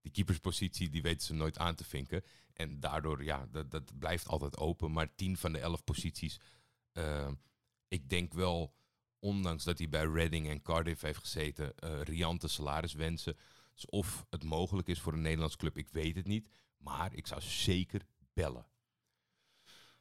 Die 0.00 0.12
keeperspositie, 0.12 0.88
die 0.88 1.02
weten 1.02 1.26
ze 1.26 1.34
nooit 1.34 1.58
aan 1.58 1.74
te 1.74 1.84
vinken. 1.84 2.24
En 2.52 2.80
daardoor, 2.80 3.24
ja, 3.24 3.46
dat, 3.50 3.70
dat 3.70 3.98
blijft 3.98 4.28
altijd 4.28 4.56
open. 4.56 4.92
Maar 4.92 5.14
tien 5.14 5.36
van 5.36 5.52
de 5.52 5.58
elf 5.58 5.84
posities, 5.84 6.40
uh, 6.92 7.28
ik 7.88 8.08
denk 8.08 8.32
wel, 8.32 8.74
ondanks 9.18 9.64
dat 9.64 9.78
hij 9.78 9.88
bij 9.88 10.04
Reading 10.04 10.48
en 10.48 10.62
Cardiff 10.62 11.00
heeft 11.02 11.18
gezeten, 11.18 11.72
uh, 11.84 12.02
riante 12.02 12.48
salariswensen. 12.48 13.36
Dus 13.74 13.86
of 13.86 14.26
het 14.30 14.44
mogelijk 14.44 14.88
is 14.88 15.00
voor 15.00 15.12
een 15.12 15.22
Nederlands 15.22 15.56
club, 15.56 15.76
ik 15.76 15.88
weet 15.90 16.16
het 16.16 16.26
niet. 16.26 16.48
Maar 16.76 17.14
ik 17.14 17.26
zou 17.26 17.40
zeker 17.40 18.02
bellen. 18.32 18.66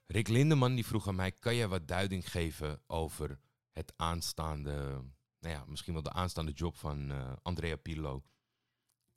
Rick 0.06 0.27
Lindeman 0.27 0.75
die 0.75 0.86
vroeg 0.86 1.08
aan 1.08 1.15
mij, 1.15 1.32
kan 1.32 1.56
jij 1.56 1.67
wat 1.67 1.88
duiding 1.88 2.32
geven 2.32 2.82
over 2.88 3.39
het 3.72 3.94
aanstaande 3.96 5.03
nou 5.39 5.53
ja, 5.53 5.65
misschien 5.67 5.94
wel 5.94 6.03
de 6.03 6.12
aanstaande 6.12 6.51
job 6.51 6.75
van 6.75 7.12
uh, 7.12 7.34
Andrea 7.41 7.75
Pirlo. 7.75 8.24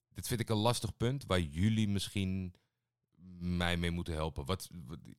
Dit 0.08 0.26
vind 0.26 0.40
ik 0.40 0.48
een 0.48 0.56
lastig 0.56 0.96
punt 0.96 1.24
waar 1.26 1.40
jullie 1.40 1.88
misschien 1.88 2.54
mij 3.38 3.76
mee 3.76 3.90
moeten 3.90 4.14
helpen. 4.14 4.44
Wat, 4.44 4.68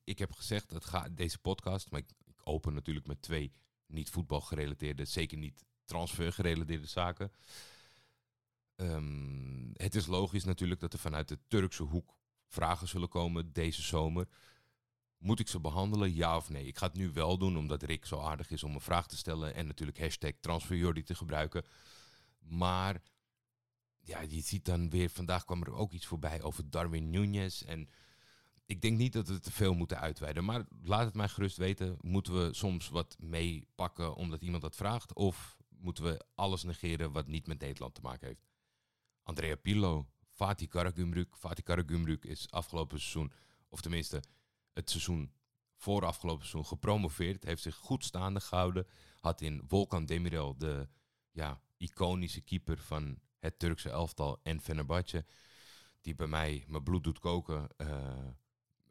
ik 0.03 0.20
heb 0.20 0.31
gezegd, 0.31 0.70
dat 0.70 0.86
gaat 0.86 1.17
deze 1.17 1.38
podcast, 1.38 1.91
maar 1.91 2.00
ik 2.00 2.10
open 2.43 2.74
natuurlijk 2.74 3.07
met 3.07 3.21
twee 3.21 3.51
niet 3.88 4.10
voetbalgerelateerde, 4.10 5.05
zeker 5.05 5.38
niet 5.38 5.65
transfergerelateerde 5.86 6.88
zaken. 6.88 7.31
Um, 8.75 9.71
het 9.74 9.95
is 9.95 10.05
logisch 10.05 10.43
natuurlijk 10.43 10.79
dat 10.79 10.93
er 10.93 11.00
vanuit 11.00 11.27
de 11.27 11.39
Turkse 11.48 11.83
hoek 11.83 12.17
vragen 12.48 12.88
zullen 12.88 13.10
komen 13.10 13.53
deze 13.53 13.81
zomer. 13.81 14.27
Moet 15.17 15.39
ik 15.39 15.48
ze 15.48 15.60
behandelen, 15.60 16.15
ja 16.15 16.36
of 16.36 16.50
nee? 16.50 16.65
Ik 16.65 16.77
ga 16.77 16.86
het 16.86 16.95
nu 16.95 17.12
wel 17.12 17.38
doen, 17.38 17.57
omdat 17.57 17.83
Rick 17.83 18.05
zo 18.05 18.19
aardig 18.19 18.50
is 18.50 18.63
om 18.63 18.74
een 18.74 18.81
vraag 18.81 19.07
te 19.07 19.17
stellen. 19.17 19.55
En 19.55 19.67
natuurlijk 19.67 20.00
hashtag 20.00 20.31
transferjordi 20.39 21.03
te 21.03 21.15
gebruiken. 21.15 21.65
Maar 22.39 23.01
ja, 24.00 24.21
je 24.21 24.41
ziet 24.41 24.65
dan 24.65 24.89
weer, 24.89 25.10
vandaag 25.10 25.45
kwam 25.45 25.62
er 25.63 25.74
ook 25.74 25.91
iets 25.91 26.05
voorbij 26.05 26.41
over 26.41 26.69
Darwin 26.69 27.10
Nunez. 27.10 27.62
En 27.62 27.89
ik 28.72 28.82
denk 28.82 28.98
niet 28.98 29.13
dat 29.13 29.28
we 29.28 29.40
te 29.40 29.51
veel 29.51 29.74
moeten 29.74 30.00
uitweiden. 30.00 30.46
Maar 30.46 30.66
laat 30.82 31.06
het 31.06 31.13
mij 31.13 31.28
gerust 31.28 31.58
weten. 31.58 31.98
Moeten 32.01 32.34
we 32.34 32.54
soms 32.54 32.90
wat 32.90 33.16
meepakken 33.20 34.16
omdat 34.16 34.42
iemand 34.42 34.62
dat 34.62 34.75
vraagt? 34.75 35.13
Of 35.13 35.58
moeten 35.70 36.04
we 36.04 36.25
alles 36.36 36.63
negeren 36.63 37.12
wat 37.12 37.28
niet 37.28 37.48
met 37.48 37.60
Nederland 37.60 37.96
te 37.96 38.01
maken 38.01 38.28
heeft? 38.28 38.46
Andrea 39.24 39.56
Pirlo, 39.56 40.08
Fatih 40.28 40.68
Karagümrük. 40.68 41.36
Fatih 41.36 41.63
Karagümrük 41.63 42.25
is 42.25 42.51
afgelopen 42.51 43.00
seizoen, 43.00 43.32
of 43.70 43.82
tenminste 43.82 44.24
het 44.74 44.90
seizoen 44.90 45.32
voor 45.75 46.06
afgelopen 46.06 46.46
seizoen 46.46 46.66
gepromoveerd. 46.66 47.44
Heeft 47.44 47.62
zich 47.62 47.75
goed 47.75 48.06
staande 48.06 48.40
gehouden. 48.40 48.88
Had 49.19 49.41
in 49.41 49.62
Volkan 49.67 50.06
Demirel 50.06 50.58
de 50.58 50.88
ja, 51.32 51.62
iconische 51.78 52.41
keeper 52.41 52.78
van 52.78 53.19
het 53.39 53.60
Turkse 53.60 53.89
elftal 53.89 54.39
en 54.43 54.62
Fenerbahce. 54.62 55.26
Die 56.02 56.15
bij 56.15 56.28
mij 56.28 56.63
mijn 56.67 56.84
bloed 56.84 57.04
doet 57.04 57.19
koken. 57.19 57.67
Uh, 57.78 58.28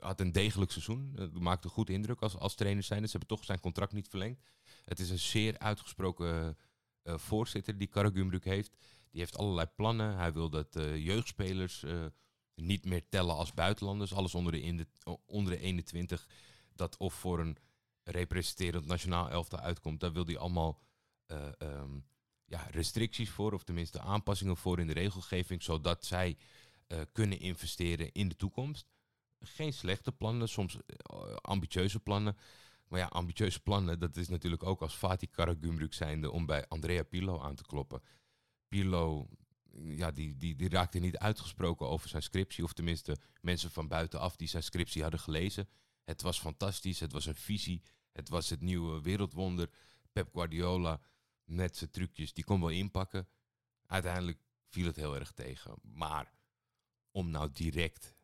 had 0.00 0.20
een 0.20 0.32
degelijk 0.32 0.70
seizoen. 0.70 1.14
Uh, 1.18 1.28
maakte 1.32 1.68
goed 1.68 1.90
indruk 1.90 2.20
als, 2.20 2.36
als 2.36 2.54
trainer 2.54 2.82
zijn. 2.82 3.04
Ze 3.04 3.10
hebben 3.10 3.28
toch 3.28 3.44
zijn 3.44 3.60
contract 3.60 3.92
niet 3.92 4.08
verlengd. 4.08 4.42
Het 4.84 4.98
is 4.98 5.10
een 5.10 5.18
zeer 5.18 5.58
uitgesproken 5.58 6.56
uh, 7.04 7.18
voorzitter 7.18 7.78
die 7.78 7.88
Karagümrük 7.88 8.44
heeft. 8.44 8.76
Die 9.10 9.20
heeft 9.20 9.36
allerlei 9.36 9.66
plannen. 9.66 10.16
Hij 10.16 10.32
wil 10.32 10.50
dat 10.50 10.78
jeugdspelers 10.94 11.84
niet 12.54 12.84
meer 12.84 13.08
tellen 13.08 13.34
als 13.34 13.54
buitenlanders. 13.54 14.14
Alles 14.14 14.34
onder 14.34 14.52
de, 14.52 14.60
in 14.60 14.76
de, 14.76 14.86
onder 15.26 15.52
de 15.52 15.60
21 15.60 16.28
dat 16.74 16.96
of 16.96 17.14
voor 17.14 17.38
een 17.38 17.56
representerend 18.02 18.86
nationaal 18.86 19.30
elftal 19.30 19.58
uitkomt. 19.58 20.00
Daar 20.00 20.12
wil 20.12 20.26
hij 20.26 20.38
allemaal 20.38 20.80
um, 21.58 22.06
ja, 22.44 22.66
restricties 22.70 23.30
voor, 23.30 23.52
of 23.52 23.62
tenminste 23.62 24.00
aanpassingen 24.00 24.56
voor 24.56 24.78
in 24.78 24.86
de 24.86 24.92
regelgeving, 24.92 25.62
zodat 25.62 26.04
zij 26.04 26.36
kunnen 27.12 27.40
investeren 27.40 28.12
in 28.12 28.28
de 28.28 28.36
toekomst. 28.36 28.86
Geen 29.40 29.72
slechte 29.72 30.12
plannen, 30.12 30.48
soms 30.48 30.74
uh, 30.74 31.34
ambitieuze 31.34 32.00
plannen. 32.00 32.36
Maar 32.88 33.00
ja, 33.00 33.06
ambitieuze 33.06 33.60
plannen, 33.60 33.98
dat 33.98 34.16
is 34.16 34.28
natuurlijk 34.28 34.62
ook 34.62 34.80
als 34.80 34.94
Fatih 34.94 35.30
Karagümrük 35.30 35.94
zijnde 35.94 36.30
om 36.30 36.46
bij 36.46 36.66
Andrea 36.68 37.02
Pirlo 37.02 37.40
aan 37.40 37.54
te 37.54 37.62
kloppen. 37.62 38.02
Pirlo 38.68 39.28
ja, 39.72 40.10
die, 40.10 40.36
die, 40.36 40.56
die 40.56 40.68
raakte 40.68 40.98
niet 40.98 41.18
uitgesproken 41.18 41.88
over 41.88 42.08
zijn 42.08 42.22
scriptie. 42.22 42.64
Of 42.64 42.72
tenminste, 42.72 43.18
mensen 43.40 43.70
van 43.70 43.88
buitenaf 43.88 44.36
die 44.36 44.48
zijn 44.48 44.62
scriptie 44.62 45.02
hadden 45.02 45.20
gelezen. 45.20 45.68
Het 46.04 46.22
was 46.22 46.40
fantastisch, 46.40 47.00
het 47.00 47.12
was 47.12 47.26
een 47.26 47.34
visie. 47.34 47.82
Het 48.12 48.28
was 48.28 48.50
het 48.50 48.60
nieuwe 48.60 49.00
wereldwonder. 49.00 49.70
Pep 50.12 50.28
Guardiola 50.32 51.00
met 51.44 51.76
zijn 51.76 51.90
trucjes, 51.90 52.32
die 52.32 52.44
kon 52.44 52.60
wel 52.60 52.68
inpakken. 52.68 53.28
Uiteindelijk 53.86 54.38
viel 54.68 54.86
het 54.86 54.96
heel 54.96 55.14
erg 55.14 55.32
tegen. 55.32 55.74
Maar 55.82 56.32
om 57.10 57.30
nou 57.30 57.50
direct... 57.52 58.18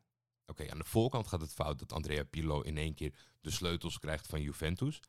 Oké, 0.47 0.71
aan 0.71 0.79
de 0.79 0.85
voorkant 0.85 1.27
gaat 1.27 1.41
het 1.41 1.53
fout 1.53 1.79
dat 1.79 1.93
Andrea 1.93 2.25
Pirlo 2.25 2.61
in 2.61 2.77
één 2.77 2.95
keer 2.95 3.15
de 3.41 3.51
sleutels 3.51 3.99
krijgt 3.99 4.27
van 4.27 4.43
Juventus. 4.43 5.01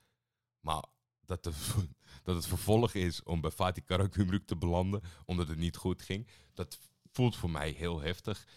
Maar 0.60 0.84
dat, 1.26 1.44
dat 2.24 2.36
het 2.36 2.48
vervolg 2.48 2.94
is 2.94 3.24
om 3.24 3.42
bij 3.42 3.52
Fatih 3.52 3.86
Karagümrük 3.86 4.46
te 4.46 4.58
belanden, 4.58 5.02
omdat 5.26 5.48
het 5.48 5.58
niet 5.58 5.76
goed 5.76 6.02
ging. 6.02 6.28
Dat 6.54 6.80
voelt 7.12 7.36
voor 7.36 7.50
mij 7.50 7.70
heel 7.70 8.00
heftig. 8.00 8.48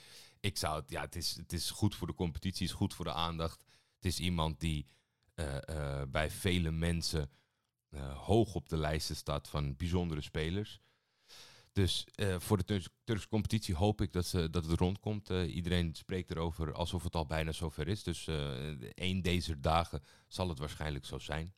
Ik 0.40 0.56
zou 0.56 0.80
het, 0.80 0.90
ja, 0.90 1.00
het 1.00 1.16
is, 1.16 1.36
het 1.36 1.52
is 1.52 1.70
goed 1.70 1.94
voor 1.94 2.06
de 2.06 2.14
competitie, 2.14 2.62
het 2.62 2.70
is 2.70 2.78
goed 2.78 2.94
voor 2.94 3.04
de 3.04 3.12
aandacht. 3.12 3.64
Het 3.94 4.04
is 4.04 4.18
iemand 4.18 4.60
die 4.60 4.86
uh, 5.34 5.56
uh, 5.70 6.02
bij 6.08 6.30
vele 6.30 6.70
mensen 6.70 7.30
uh, 7.90 8.18
hoog 8.18 8.54
op 8.54 8.68
de 8.68 8.76
lijsten 8.76 9.16
staat 9.16 9.48
van 9.48 9.76
bijzondere 9.76 10.20
spelers. 10.20 10.80
Dus 11.72 12.06
voor 12.38 12.56
de 12.56 12.64
Turks 12.64 12.88
Turkse 13.04 13.28
competitie 13.28 13.74
hoop 13.74 14.00
ik 14.00 14.12
dat, 14.12 14.26
ze, 14.26 14.50
dat 14.50 14.64
het 14.64 14.80
rondkomt. 14.80 15.28
iedereen 15.28 15.94
spreekt 15.94 16.30
erover 16.30 16.72
alsof 16.72 17.02
het 17.02 17.16
al 17.16 17.26
bijna 17.26 17.52
zover 17.52 17.88
is. 17.88 18.02
Dus 18.02 18.28
één 18.94 19.22
deze 19.22 19.60
dagen 19.60 20.02
zal 20.28 20.48
het 20.48 20.58
waarschijnlijk 20.58 21.04
zo 21.04 21.18
zijn. 21.18 21.54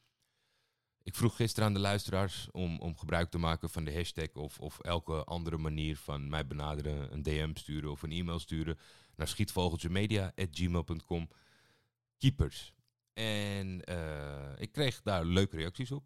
Ik 1.02 1.14
vroeg 1.14 1.36
gisteren 1.36 1.68
aan 1.68 1.74
de 1.74 1.80
luisteraars 1.80 2.48
om, 2.50 2.80
om 2.80 2.96
gebruik 2.96 3.30
te 3.30 3.38
maken 3.38 3.70
van 3.70 3.84
de 3.84 3.94
hashtag 3.94 4.32
of, 4.32 4.58
of 4.58 4.78
elke 4.78 5.24
andere 5.24 5.58
manier 5.58 5.96
van 5.96 6.28
mij 6.28 6.46
benaderen, 6.46 7.12
een 7.12 7.22
DM 7.22 7.50
sturen 7.54 7.90
of 7.90 8.02
een 8.02 8.12
e-mail 8.12 8.38
sturen 8.38 8.78
naar 9.16 9.28
schietvogeltjemedia.gmail.com 9.28 11.28
keepers. 12.18 12.72
En 13.12 13.80
ik 14.56 14.72
kreeg 14.72 15.02
daar 15.02 15.24
leuke 15.24 15.56
reacties 15.56 15.90
op. 15.90 16.04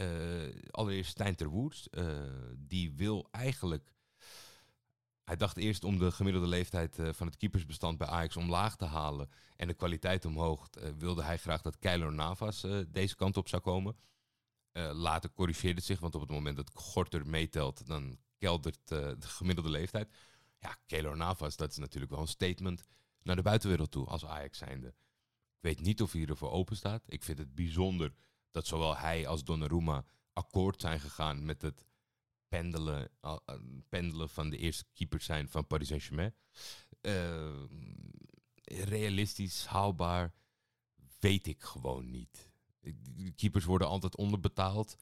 Uh, 0.00 0.54
allereerst 0.70 1.10
Stijn 1.10 1.34
ter 1.34 1.48
Woerts, 1.48 1.88
uh, 1.90 2.22
die 2.56 2.92
wil 2.92 3.28
eigenlijk... 3.30 3.92
Hij 5.24 5.36
dacht 5.36 5.56
eerst 5.56 5.84
om 5.84 5.98
de 5.98 6.10
gemiddelde 6.10 6.46
leeftijd 6.46 6.98
van 7.10 7.26
het 7.26 7.36
keepersbestand 7.36 7.98
bij 7.98 8.06
Ajax 8.06 8.36
omlaag 8.36 8.76
te 8.76 8.84
halen 8.84 9.30
en 9.56 9.66
de 9.66 9.74
kwaliteit 9.74 10.24
omhoog, 10.24 10.68
wilde 10.98 11.22
hij 11.22 11.38
graag 11.38 11.62
dat 11.62 11.78
Keylor 11.78 12.12
Navas 12.12 12.66
deze 12.88 13.16
kant 13.16 13.36
op 13.36 13.48
zou 13.48 13.62
komen. 13.62 13.96
Later 14.72 15.32
corrigeerde 15.32 15.76
het 15.76 15.84
zich, 15.84 16.00
want 16.00 16.14
op 16.14 16.20
het 16.20 16.30
moment 16.30 16.56
dat 16.56 16.70
Gorter 16.74 17.26
meetelt, 17.26 17.86
dan 17.86 18.18
keldert 18.38 18.88
de 18.88 19.16
gemiddelde 19.18 19.70
leeftijd. 19.70 20.14
Ja, 20.58 20.76
Keylor 20.86 21.16
Navas, 21.16 21.56
dat 21.56 21.70
is 21.70 21.78
natuurlijk 21.78 22.12
wel 22.12 22.20
een 22.20 22.28
statement 22.28 22.84
naar 23.22 23.36
de 23.36 23.42
buitenwereld 23.42 23.90
toe 23.90 24.06
als 24.06 24.26
Ajax 24.26 24.58
zijnde. 24.58 24.88
Ik 24.88 24.94
weet 25.60 25.80
niet 25.80 26.02
of 26.02 26.12
hij 26.12 26.26
ervoor 26.26 26.50
open 26.50 26.76
staat. 26.76 27.04
Ik 27.06 27.22
vind 27.22 27.38
het 27.38 27.54
bijzonder 27.54 28.12
dat 28.58 28.66
zowel 28.66 28.96
hij 28.96 29.26
als 29.26 29.44
Donnarumma 29.44 30.04
akkoord 30.32 30.80
zijn 30.80 31.00
gegaan 31.00 31.44
met 31.44 31.62
het 31.62 31.84
pendelen, 32.48 33.10
uh, 33.24 33.36
pendelen 33.88 34.28
van 34.28 34.50
de 34.50 34.56
eerste 34.56 34.84
keeper 34.92 35.20
zijn 35.20 35.48
van 35.48 35.66
Paris 35.66 35.88
Saint-Germain. 35.88 36.34
realistisch, 38.64 39.66
haalbaar, 39.66 40.34
weet 41.20 41.46
ik 41.46 41.62
gewoon 41.62 42.10
niet. 42.10 42.50
Keepers 43.36 43.64
worden 43.64 43.88
altijd 43.88 44.16
onderbetaald. 44.16 44.96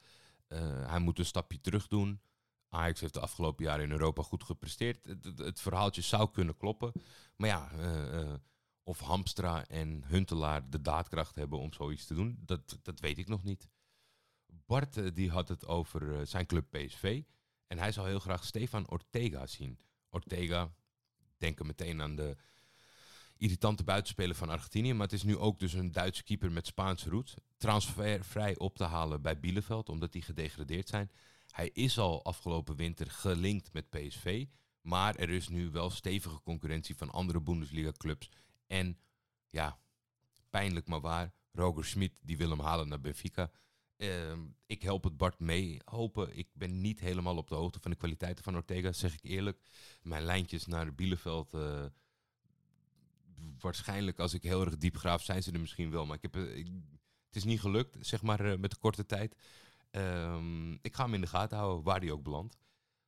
Eh, 0.47 0.89
hij 0.89 0.99
moet 0.99 1.19
een 1.19 1.25
stapje 1.25 1.61
terug 1.61 1.87
doen. 1.87 2.21
Ajax 2.69 2.99
heeft 2.99 3.13
de 3.13 3.19
afgelopen 3.19 3.65
jaren 3.65 3.83
in 3.83 3.91
Europa 3.91 4.23
goed 4.23 4.43
gepresteerd. 4.43 5.05
Het, 5.05 5.39
het, 5.39 5.59
verhaaltje 5.59 6.01
zou 6.01 6.31
kunnen 6.31 6.57
kloppen. 6.57 6.91
Maar 7.35 7.49
ja, 7.49 7.71
eh, 7.71 8.19
eh, 8.21 8.33
of 8.87 8.99
Hamstra 8.99 9.65
en 9.65 10.03
Huntelaar 10.05 10.69
de 10.69 10.81
daadkracht 10.81 11.35
hebben 11.35 11.59
om 11.59 11.73
zoiets 11.73 12.05
te 12.05 12.13
doen, 12.13 12.37
dat, 12.45 12.79
dat 12.81 12.99
weet 12.99 13.17
ik 13.17 13.27
nog 13.27 13.43
niet. 13.43 13.67
Bart 14.65 14.97
eh, 14.97 15.05
die 15.13 15.29
had 15.29 15.47
het 15.47 15.65
over 15.65 16.19
eh, 16.19 16.25
zijn 16.25 16.45
club 16.45 16.65
PSV. 16.69 17.23
En 17.67 17.77
hij 17.77 17.91
zou 17.91 18.07
heel 18.07 18.19
graag 18.19 18.43
Stefan 18.43 18.89
Ortega 18.89 19.47
zien. 19.47 19.79
Ortega, 20.09 20.73
denken 21.37 21.65
meteen 21.65 22.01
aan 22.01 22.15
de 22.15 22.37
irritante 23.37 23.83
buitenspeler 23.83 24.35
van 24.35 24.49
Argentinië. 24.49 24.93
Maar 24.93 25.07
het 25.07 25.15
is 25.15 25.23
nu 25.23 25.37
ook 25.37 25.59
dus 25.59 25.73
een 25.73 25.91
Duitse 25.91 26.23
keeper 26.23 26.51
met 26.51 26.67
Spaanse 26.67 27.09
roots. 27.09 27.33
Transfervrij 27.57 28.57
op 28.57 28.77
te 28.77 28.83
halen 28.83 29.21
bij 29.21 29.39
Bielefeld, 29.39 29.89
omdat 29.89 30.11
die 30.11 30.21
gedegradeerd 30.21 30.87
zijn. 30.87 31.11
Hij 31.47 31.69
is 31.73 31.99
al 31.99 32.23
afgelopen 32.23 32.75
winter 32.75 33.11
gelinkt 33.11 33.73
met 33.73 33.89
PSV. 33.89 34.45
Maar 34.81 35.15
er 35.15 35.29
is 35.29 35.47
nu 35.47 35.69
wel 35.69 35.89
stevige 35.89 36.41
concurrentie 36.41 36.95
van 36.95 37.11
andere 37.11 37.41
Bundesliga-clubs. 37.41 38.29
En 38.67 38.99
ja, 39.49 39.79
pijnlijk 40.49 40.87
maar 40.87 41.01
waar, 41.01 41.33
Roger 41.51 41.85
Schmid 41.85 42.13
die 42.21 42.37
wil 42.37 42.49
hem 42.49 42.59
halen 42.59 42.87
naar 42.87 43.01
Benfica. 43.01 43.51
Ehm, 43.97 44.39
ik 44.65 44.81
help 44.81 45.03
het 45.03 45.17
Bart 45.17 45.39
mee 45.39 45.81
hopen. 45.85 46.37
Ik 46.37 46.47
ben 46.53 46.81
niet 46.81 46.99
helemaal 46.99 47.37
op 47.37 47.47
de 47.47 47.55
hoogte 47.55 47.79
van 47.79 47.91
de 47.91 47.97
kwaliteiten 47.97 48.43
van 48.43 48.55
Ortega, 48.55 48.91
zeg 48.91 49.13
ik 49.13 49.23
eerlijk. 49.23 49.59
Mijn 50.01 50.23
lijntjes 50.23 50.65
naar 50.65 50.95
Bielefeld, 50.95 51.53
eh, 51.53 51.85
waarschijnlijk 53.59 54.19
als 54.19 54.33
ik 54.33 54.43
heel 54.43 54.65
erg 54.65 54.77
diep 54.77 54.97
graaf, 54.97 55.23
zijn 55.23 55.43
ze 55.43 55.51
er 55.51 55.59
misschien 55.59 55.91
wel. 55.91 56.05
Maar 56.05 56.15
ik 56.15 56.21
heb, 56.21 56.35
eh, 56.35 56.65
het 57.27 57.35
is 57.35 57.43
niet 57.43 57.59
gelukt, 57.59 57.97
zeg 57.99 58.21
maar, 58.21 58.39
eh, 58.39 58.57
met 58.57 58.71
de 58.71 58.77
korte 58.77 59.05
tijd. 59.05 59.35
Ehm, 59.91 60.71
ik 60.71 60.95
ga 60.95 61.03
hem 61.03 61.13
in 61.13 61.21
de 61.21 61.27
gaten 61.27 61.57
houden, 61.57 61.83
waar 61.83 61.99
hij 61.99 62.11
ook 62.11 62.23
belandt. 62.23 62.57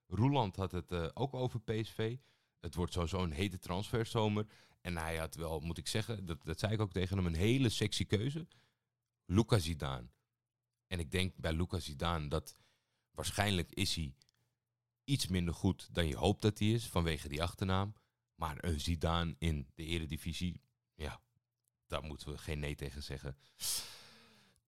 Roeland 0.08 0.56
had 0.56 0.72
het 0.72 1.16
ook 1.16 1.34
over 1.34 1.62
PSV. 1.62 2.18
Het 2.60 2.76
wordt 2.76 2.94
sowieso 2.94 3.24
een 3.24 3.32
hete 3.32 3.60
transferzomer. 3.60 4.46
En 4.82 4.98
hij 4.98 5.18
had 5.18 5.36
wel, 5.36 5.60
moet 5.60 5.78
ik 5.78 5.88
zeggen, 5.88 6.26
dat, 6.26 6.44
dat 6.44 6.60
zei 6.60 6.74
ik 6.74 6.80
ook 6.80 6.92
tegen 6.92 7.18
hem, 7.18 7.26
een 7.26 7.36
hele 7.36 7.70
sexy 7.70 8.06
keuze. 8.06 8.48
Luca 9.26 9.60
Zidane. 9.60 10.08
En 10.88 11.00
ik 11.00 11.12
denk 11.12 11.36
bij 11.36 11.54
Luca 11.54 11.80
Zidane 11.80 12.28
dat 12.28 12.56
waarschijnlijk 13.12 13.72
is 13.72 13.96
hij 13.96 14.14
iets 15.04 15.28
minder 15.28 15.54
goed 15.54 15.94
dan 15.94 16.08
je 16.08 16.16
hoopt 16.16 16.42
dat 16.42 16.60
hij 16.60 16.68
is 16.68 16.88
vanwege 16.88 17.28
die 17.28 17.44
achternaam. 17.44 17.94
Maar 18.36 18.58
een 18.64 18.80
Zidane 18.80 19.36
in 19.38 19.68
de 19.76 19.84
eredivisie, 19.84 20.62
ja, 20.96 21.22
daar 21.88 22.04
moeten 22.04 22.32
we 22.32 22.38
geen 22.38 22.60
nee 22.60 22.76
tegen 22.76 23.04
zeggen. 23.04 23.38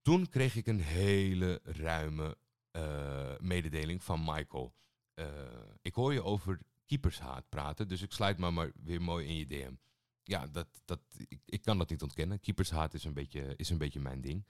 Toen 0.02 0.30
kreeg 0.30 0.56
ik 0.56 0.68
een 0.68 0.82
hele 0.82 1.60
ruime 1.64 2.38
eh, 2.72 3.34
mededeling 3.40 4.04
van 4.04 4.20
Michael. 4.20 4.76
Eh, 5.14 5.28
ik 5.82 5.94
hoor 5.94 6.14
je 6.14 6.24
over 6.24 6.60
keepershaat 6.86 7.50
praten, 7.50 7.88
dus 7.88 8.02
ik 8.02 8.12
sluit 8.12 8.38
maar, 8.38 8.54
maar 8.54 8.72
weer 8.76 9.02
mooi 9.02 9.28
in 9.28 9.36
je 9.36 9.46
DM. 9.46 9.74
Ja, 10.24 10.48
dat, 10.48 10.68
dat, 10.86 11.00
ik, 11.28 11.40
ik 11.46 11.62
kan 11.62 11.78
dat 11.78 11.90
niet 11.90 12.02
ontkennen. 12.02 12.40
Keepershaat 12.40 12.94
is 12.94 13.04
een, 13.04 13.14
beetje, 13.14 13.54
is 13.56 13.70
een 13.70 13.78
beetje 13.78 14.00
mijn 14.00 14.22
ding. 14.22 14.44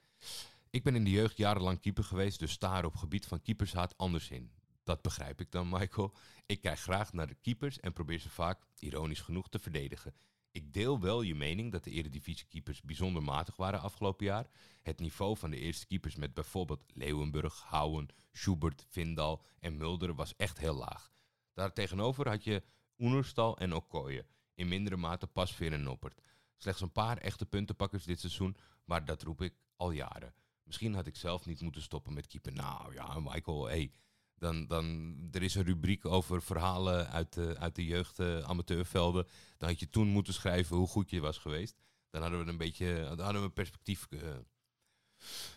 Ik 0.70 0.82
ben 0.82 0.94
in 0.94 1.04
de 1.04 1.10
jeugd 1.10 1.36
jarenlang 1.36 1.80
keeper 1.80 2.04
geweest, 2.04 2.38
dus 2.38 2.52
sta 2.52 2.82
op 2.82 2.96
gebied 2.96 3.26
van 3.26 3.42
keepershaat 3.42 3.98
anders 3.98 4.30
in. 4.30 4.50
Dat 4.84 5.02
begrijp 5.02 5.40
ik 5.40 5.50
dan, 5.50 5.68
Michael. 5.68 6.14
Ik 6.46 6.60
kijk 6.60 6.78
graag 6.78 7.12
naar 7.12 7.26
de 7.26 7.36
keepers 7.40 7.80
en 7.80 7.92
probeer 7.92 8.18
ze 8.18 8.28
vaak, 8.28 8.66
ironisch 8.78 9.20
genoeg, 9.20 9.48
te 9.48 9.58
verdedigen. 9.58 10.14
Ik 10.50 10.72
deel 10.72 11.00
wel 11.00 11.22
je 11.22 11.34
mening 11.34 11.72
dat 11.72 11.84
de 11.84 11.90
eredivisie-keepers 11.90 12.82
bijzonder 12.82 13.22
matig 13.22 13.56
waren 13.56 13.80
afgelopen 13.80 14.26
jaar. 14.26 14.46
Het 14.82 15.00
niveau 15.00 15.36
van 15.36 15.50
de 15.50 15.58
eerste 15.58 15.86
keepers 15.86 16.16
met 16.16 16.34
bijvoorbeeld 16.34 16.82
Leeuwenburg, 16.94 17.60
Houwen, 17.60 18.08
Schubert, 18.32 18.86
Vindal 18.88 19.44
en 19.60 19.76
Mulder 19.76 20.14
was 20.14 20.36
echt 20.36 20.58
heel 20.58 20.74
laag. 20.74 21.12
Daartegenover 21.54 22.28
had 22.28 22.44
je 22.44 22.62
Oenerstal 22.98 23.58
en 23.58 23.74
Okoye. 23.74 24.24
In 24.54 24.68
mindere 24.68 24.96
mate 24.96 25.26
Pasveer 25.26 25.72
en 25.72 25.82
Noppert. 25.82 26.20
Slechts 26.56 26.80
een 26.80 26.92
paar 26.92 27.18
echte 27.18 27.46
puntenpakkers 27.46 28.04
dit 28.04 28.20
seizoen, 28.20 28.56
maar 28.84 29.04
dat 29.04 29.22
roep 29.22 29.42
ik 29.42 29.54
al 29.76 29.90
jaren. 29.90 30.34
Misschien 30.62 30.94
had 30.94 31.06
ik 31.06 31.16
zelf 31.16 31.46
niet 31.46 31.60
moeten 31.60 31.82
stoppen 31.82 32.12
met 32.12 32.26
keeper. 32.26 32.52
Nou 32.52 32.94
ja, 32.94 33.20
Michael, 33.20 33.68
hey, 33.68 33.92
dan, 34.34 34.66
dan, 34.66 35.16
er 35.30 35.42
is 35.42 35.54
een 35.54 35.64
rubriek 35.64 36.04
over 36.04 36.42
verhalen 36.42 37.08
uit 37.08 37.32
de, 37.32 37.56
uit 37.58 37.74
de 37.74 37.84
jeugd 37.84 38.18
eh, 38.18 38.38
amateurvelden. 38.38 39.26
Dan 39.56 39.68
had 39.68 39.80
je 39.80 39.88
toen 39.88 40.08
moeten 40.08 40.34
schrijven 40.34 40.76
hoe 40.76 40.86
goed 40.86 41.10
je 41.10 41.20
was 41.20 41.38
geweest. 41.38 41.76
Dan 42.10 42.22
hadden 42.22 42.44
we 42.44 42.50
een 42.50 42.56
beetje 42.56 42.94
dan 42.94 43.20
hadden 43.20 43.40
we 43.40 43.46
een 43.46 43.52
perspectief 43.52 44.06
eh, 44.10 44.20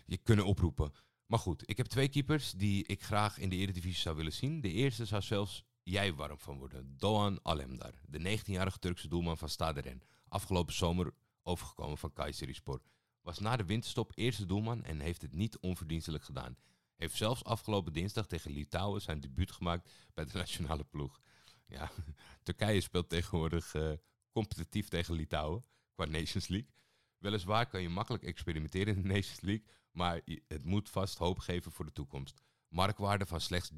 je 0.06 0.16
kunnen 0.16 0.44
oproepen. 0.44 0.92
Maar 1.26 1.38
goed, 1.38 1.68
ik 1.68 1.76
heb 1.76 1.86
twee 1.86 2.08
keepers 2.08 2.52
die 2.52 2.86
ik 2.86 3.02
graag 3.02 3.38
in 3.38 3.48
de 3.48 3.56
Eredivisie 3.56 4.00
zou 4.00 4.16
willen 4.16 4.32
zien. 4.32 4.60
De 4.60 4.72
eerste 4.72 5.04
zou 5.04 5.22
zelfs 5.22 5.64
jij 5.90 6.14
warm 6.14 6.38
van 6.38 6.58
worden. 6.58 6.94
Doğan 6.98 7.38
Alemdar, 7.42 7.92
de 8.08 8.38
19-jarige 8.38 8.78
Turkse 8.78 9.08
doelman 9.08 9.38
van 9.38 9.48
Stade 9.48 9.80
Rennes. 9.80 10.06
Afgelopen 10.28 10.74
zomer 10.74 11.14
overgekomen 11.42 11.98
van 11.98 12.12
Kayserispor. 12.12 12.82
Was 13.22 13.38
na 13.38 13.56
de 13.56 13.64
winterstop 13.64 14.12
eerste 14.14 14.46
doelman 14.46 14.84
en 14.84 15.00
heeft 15.00 15.22
het 15.22 15.32
niet 15.32 15.58
onverdienstelijk 15.58 16.24
gedaan. 16.24 16.56
Heeft 16.96 17.16
zelfs 17.16 17.44
afgelopen 17.44 17.92
dinsdag 17.92 18.26
tegen 18.26 18.50
Litouwen 18.50 19.00
zijn 19.00 19.20
debuut 19.20 19.52
gemaakt 19.52 19.92
bij 20.14 20.24
de 20.24 20.38
nationale 20.38 20.84
ploeg. 20.84 21.20
Ja, 21.66 21.90
Turkije 22.42 22.80
speelt 22.80 23.08
tegenwoordig 23.08 23.74
eh, 23.74 23.92
competitief 24.30 24.88
tegen 24.88 25.14
Litouwen 25.14 25.64
qua 25.94 26.04
Nations 26.04 26.48
League. 26.48 26.70
Weliswaar 27.18 27.66
kan 27.66 27.82
je 27.82 27.88
makkelijk 27.88 28.24
experimenteren 28.24 28.96
in 28.96 29.02
de 29.02 29.08
Nations 29.08 29.40
League, 29.40 29.66
maar 29.90 30.20
het 30.46 30.64
moet 30.64 30.90
vast 30.90 31.18
hoop 31.18 31.38
geven 31.38 31.72
voor 31.72 31.84
de 31.84 31.92
toekomst. 31.92 32.42
Marktwaarde 32.68 33.26
van 33.26 33.40
slechts 33.40 33.70
3,5 33.70 33.76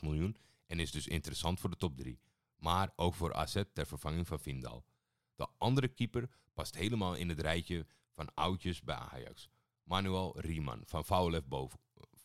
miljoen 0.00 0.36
en 0.68 0.80
is 0.80 0.90
dus 0.90 1.06
interessant 1.06 1.60
voor 1.60 1.70
de 1.70 1.76
top 1.76 1.96
3. 1.96 2.20
Maar 2.56 2.92
ook 2.96 3.14
voor 3.14 3.34
AZ 3.34 3.62
ter 3.72 3.86
vervanging 3.86 4.26
van 4.26 4.40
Vindal. 4.40 4.84
De 5.34 5.48
andere 5.58 5.88
keeper 5.88 6.28
past 6.54 6.74
helemaal 6.74 7.14
in 7.14 7.28
het 7.28 7.40
rijtje 7.40 7.86
van 8.12 8.34
oudjes 8.34 8.82
bij 8.82 8.94
Ajax. 8.94 9.48
Manuel 9.82 10.40
Riemann 10.40 10.82
van 10.86 11.04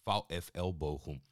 VFL 0.04 0.74
Bochum. 0.74 1.24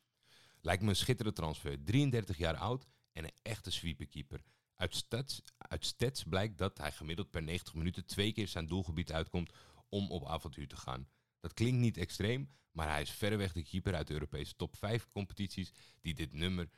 Lijkt 0.62 0.84
me 0.84 0.89
een 0.89 0.95
schitterende 0.95 1.39
transfer. 1.39 1.84
33 1.84 2.38
jaar 2.38 2.56
oud 2.56 2.86
en 3.12 3.24
een 3.24 3.34
echte 3.41 3.71
sweeperkeeper. 3.71 4.41
Uit 4.76 4.95
stats, 4.95 5.41
uit 5.58 5.86
stats 5.86 6.24
blijkt 6.24 6.58
dat 6.58 6.78
hij 6.78 6.91
gemiddeld 6.91 7.30
per 7.30 7.43
90 7.43 7.74
minuten 7.74 8.06
twee 8.06 8.32
keer 8.32 8.47
zijn 8.47 8.67
doelgebied 8.67 9.12
uitkomt 9.12 9.52
om 9.89 10.12
op 10.12 10.28
avontuur 10.28 10.67
te 10.67 10.78
gaan. 10.78 11.08
Dat 11.39 11.54
klinkt 11.54 11.80
niet 11.80 11.97
extreem, 11.97 12.50
maar 12.71 12.89
hij 12.89 13.02
is 13.02 13.12
verreweg 13.12 13.54
de 13.54 13.63
keeper 13.63 13.95
uit 13.95 14.08
de 14.08 14.13
Europese 14.13 14.56
top 14.56 14.76
5 14.76 15.08
competities 15.12 15.71
die 16.02 16.13
dit 16.13 16.34
nummer 16.34 16.69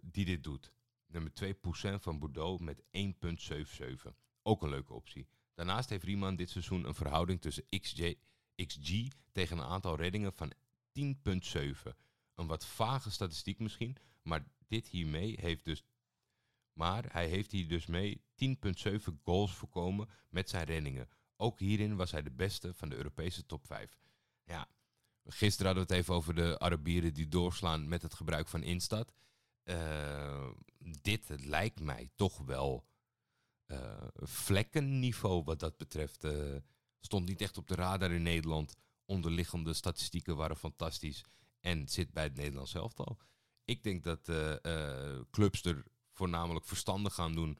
die 0.00 0.24
dit 0.24 0.44
doet. 0.44 0.72
Nummer 1.06 1.32
2 1.34 1.54
Poussin 1.54 2.00
van 2.00 2.18
Bordeaux 2.18 2.62
met 2.62 2.82
1,77. 2.82 4.14
Ook 4.42 4.62
een 4.62 4.68
leuke 4.68 4.92
optie. 4.92 5.28
Daarnaast 5.54 5.88
heeft 5.88 6.04
Riemann 6.04 6.36
dit 6.36 6.50
seizoen 6.50 6.86
een 6.86 6.94
verhouding 6.94 7.40
tussen 7.40 7.64
XJ, 7.68 8.18
XG 8.56 9.08
tegen 9.32 9.58
een 9.58 9.64
aantal 9.64 9.96
reddingen 9.96 10.32
van 10.32 10.52
10,7. 10.98 11.92
Een 12.34 12.46
wat 12.46 12.66
vage 12.66 13.10
statistiek 13.10 13.58
misschien, 13.58 13.96
maar 14.22 14.44
dit 14.68 14.88
hiermee 14.88 15.36
heeft 15.40 15.64
dus. 15.64 15.84
Maar 16.72 17.12
hij 17.12 17.28
heeft 17.28 17.52
hier 17.52 17.68
dus 17.68 17.86
mee 17.86 18.22
10,7 18.44 18.98
goals 19.22 19.54
voorkomen 19.54 20.08
met 20.28 20.48
zijn 20.48 20.64
reddingen. 20.64 21.08
Ook 21.36 21.58
hierin 21.58 21.96
was 21.96 22.10
hij 22.10 22.22
de 22.22 22.30
beste 22.30 22.74
van 22.74 22.88
de 22.88 22.96
Europese 22.96 23.46
top 23.46 23.66
5. 23.66 23.98
Ja, 24.44 24.68
gisteren 25.32 25.66
hadden 25.66 25.86
we 25.86 25.92
het 25.94 26.02
even 26.02 26.14
over 26.14 26.34
de 26.34 26.58
Arabieren 26.58 27.14
die 27.14 27.28
doorslaan 27.28 27.88
met 27.88 28.02
het 28.02 28.14
gebruik 28.14 28.48
van 28.48 28.62
Instat. 28.62 29.12
Eh, 29.62 30.48
dit 31.02 31.28
lijkt 31.44 31.80
mij 31.80 32.10
toch 32.14 32.38
wel 32.38 32.84
eh, 33.66 34.06
vlekkenniveau 34.14 35.44
wat 35.44 35.60
dat 35.60 35.76
betreft. 35.76 36.24
eh, 36.24 36.56
stond 37.00 37.28
niet 37.28 37.40
echt 37.40 37.58
op 37.58 37.68
de 37.68 37.74
radar 37.74 38.10
in 38.10 38.22
Nederland. 38.22 38.76
Onderliggende 39.04 39.74
statistieken 39.74 40.36
waren 40.36 40.56
fantastisch. 40.56 41.24
En 41.60 41.88
zit 41.88 42.12
bij 42.12 42.24
het 42.24 42.36
Nederlands 42.36 42.74
elftal. 42.74 43.18
Ik 43.64 43.82
denk 43.82 44.04
dat 44.04 44.30
clubs 45.30 45.64
er 45.64 45.84
voornamelijk 46.12 46.66
verstandig 46.66 47.14
gaan 47.14 47.32
doen 47.32 47.58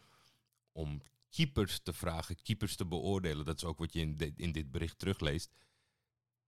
om 0.73 1.03
keepers 1.29 1.81
te 1.83 1.93
vragen, 1.93 2.43
keepers 2.43 2.77
te 2.77 2.87
beoordelen. 2.87 3.45
Dat 3.45 3.57
is 3.57 3.65
ook 3.65 3.79
wat 3.79 3.93
je 3.93 4.01
in, 4.01 4.35
in 4.37 4.53
dit 4.53 4.71
bericht 4.71 4.99
terugleest. 4.99 5.53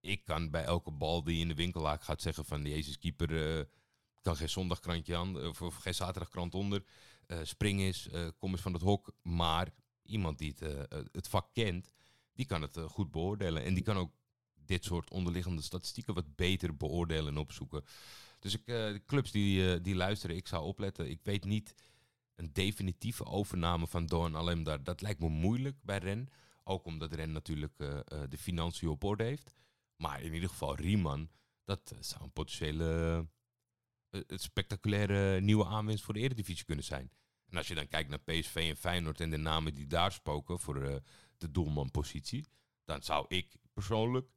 Ik 0.03 0.25
kan 0.25 0.51
bij 0.51 0.65
elke 0.65 0.91
bal 0.91 1.23
die 1.25 1.41
in 1.41 1.49
de 1.49 1.55
winkelhaak 1.55 2.03
gaat 2.03 2.23
zeggen 2.23 2.45
van... 2.45 2.65
Jezus, 2.65 2.99
keeper 2.99 3.59
eh, 3.59 3.65
kan 4.21 4.37
geen 4.37 4.49
zondagkrantje 4.49 5.17
aan, 5.17 5.47
of, 5.47 5.62
of 5.62 5.77
geen 5.77 5.95
zaterdagkrant 5.95 6.55
onder. 6.55 6.85
Eh, 7.27 7.38
spring 7.43 7.81
eens, 7.81 8.09
eh, 8.09 8.29
kom 8.38 8.51
eens 8.51 8.61
van 8.61 8.73
het 8.73 8.83
hok. 8.83 9.12
Maar 9.23 9.69
iemand 10.03 10.38
die 10.38 10.55
het, 10.57 10.62
eh, 10.62 11.01
het 11.12 11.29
vak 11.29 11.49
kent, 11.53 11.93
die 12.35 12.47
kan 12.47 12.62
het 12.62 12.77
eh, 12.77 12.85
goed 12.85 13.11
beoordelen. 13.11 13.65
En 13.65 13.75
die 13.75 13.83
kan 13.83 13.97
ook 13.97 14.12
dit 14.55 14.85
soort 14.85 15.11
onderliggende 15.11 15.62
statistieken 15.62 16.15
wat 16.15 16.37
beter 16.37 16.77
beoordelen 16.77 17.33
en 17.33 17.38
opzoeken. 17.41 17.85
Dus 18.38 18.55
ik, 18.55 18.61
eh, 18.61 18.75
de 18.75 19.03
clubs 19.07 19.31
die, 19.31 19.73
eh, 19.73 19.83
die 19.83 19.95
luisteren, 19.95 20.37
ik 20.37 20.49
zou 20.49 20.65
opletten. 20.65 21.11
Ik 21.11 21.21
weet 21.23 21.45
niet 21.45 21.75
een 22.35 22.51
definitieve 22.53 23.25
overname 23.25 23.87
van 23.87 24.07
Doan 24.07 24.37
Alemdar. 24.37 24.83
Dat 24.83 25.01
lijkt 25.01 25.21
me 25.21 25.29
moeilijk 25.29 25.77
bij 25.83 25.99
Ren. 25.99 26.29
Ook 26.65 26.85
omdat 26.85 27.12
Ren 27.12 27.33
natuurlijk 27.33 27.75
eh, 27.77 27.99
eh, 27.99 28.05
de 28.29 28.38
financiën 28.38 28.88
op 28.88 29.05
orde 29.05 29.25
heeft. 29.25 29.55
Maar 30.03 30.23
in 30.23 30.35
ieder 30.35 30.49
geval 30.49 30.77
Riemann, 30.77 31.31
Dat 31.65 31.95
zou 32.01 32.23
een 32.23 32.33
potentiële 32.33 33.27
uh, 34.11 34.21
spectaculaire 34.27 35.41
nieuwe 35.41 35.67
aanwinst 35.67 36.05
voor 36.05 36.15
de 36.15 36.21
Eredivisie 36.21 36.65
kunnen 36.65 36.85
zijn. 36.85 37.11
En 37.49 37.57
als 37.57 37.69
je 37.69 37.75
dan 37.75 37.88
kijkt 37.88 38.09
naar 38.09 38.19
PSV 38.19 38.67
en 38.69 38.77
Feyenoord 38.77 39.21
en 39.21 39.31
de 39.31 39.37
namen 39.37 39.75
die 39.75 39.87
daar 39.87 40.12
spoken 40.12 40.59
voor 40.59 40.77
uh, 40.77 40.97
de 41.38 41.51
doelmanpositie, 41.51 42.47
dan 42.85 43.03
zou 43.03 43.25
ik 43.29 43.57
persoonlijk, 43.73 44.29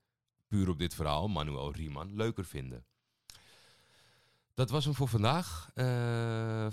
puur 0.47 0.69
op 0.69 0.79
dit 0.79 0.93
verhaal, 0.93 1.27
Manuel 1.27 1.71
Riemann 1.71 2.15
leuker 2.15 2.45
vinden. 2.45 2.85
Dat 4.53 4.69
was 4.69 4.85
hem 4.85 4.93
voor 4.93 5.07
vandaag. 5.07 5.69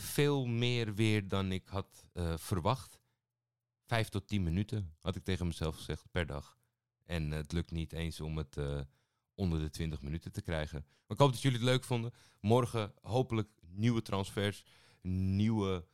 Veel 0.01 0.47
meer 0.47 0.95
weer 0.95 1.29
dan 1.29 1.53
ik 1.53 1.69
had 1.69 2.05
verwacht. 2.37 3.01
Vijf 3.87 4.09
tot 4.09 4.27
tien 4.27 4.43
minuten 4.43 4.95
had 5.01 5.17
ik 5.17 5.25
tegen 5.25 5.47
mezelf 5.47 5.77
gezegd 5.77 6.11
per 6.11 6.27
dag. 6.27 6.62
En 7.13 7.31
het 7.31 7.53
lukt 7.53 7.71
niet 7.71 7.93
eens 7.93 8.21
om 8.21 8.37
het 8.37 8.57
onder 9.35 9.61
de 9.61 9.71
20 9.71 10.03
minuten 10.03 10.33
te 10.33 10.43
krijgen. 10.43 10.81
Maar 10.81 11.17
ik 11.17 11.19
hoop 11.19 11.33
dat 11.33 11.43
jullie 11.43 11.59
het 11.59 11.67
leuk 11.67 11.85
vonden. 11.85 12.13
Morgen 12.41 12.95
hopelijk 13.01 13.49
nieuwe 13.61 14.03
transfers, 14.03 14.65
nieuwe 15.03 15.87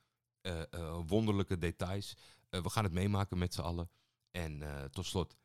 wonderlijke 1.06 1.58
details. 1.58 2.16
we 2.50 2.70
gaan 2.70 2.84
het 2.84 2.92
meemaken 2.92 3.38
met 3.38 3.54
z'n 3.54 3.60
allen. 3.60 3.90
En 4.30 4.62
tot 4.90 5.06
slot, 5.06 5.36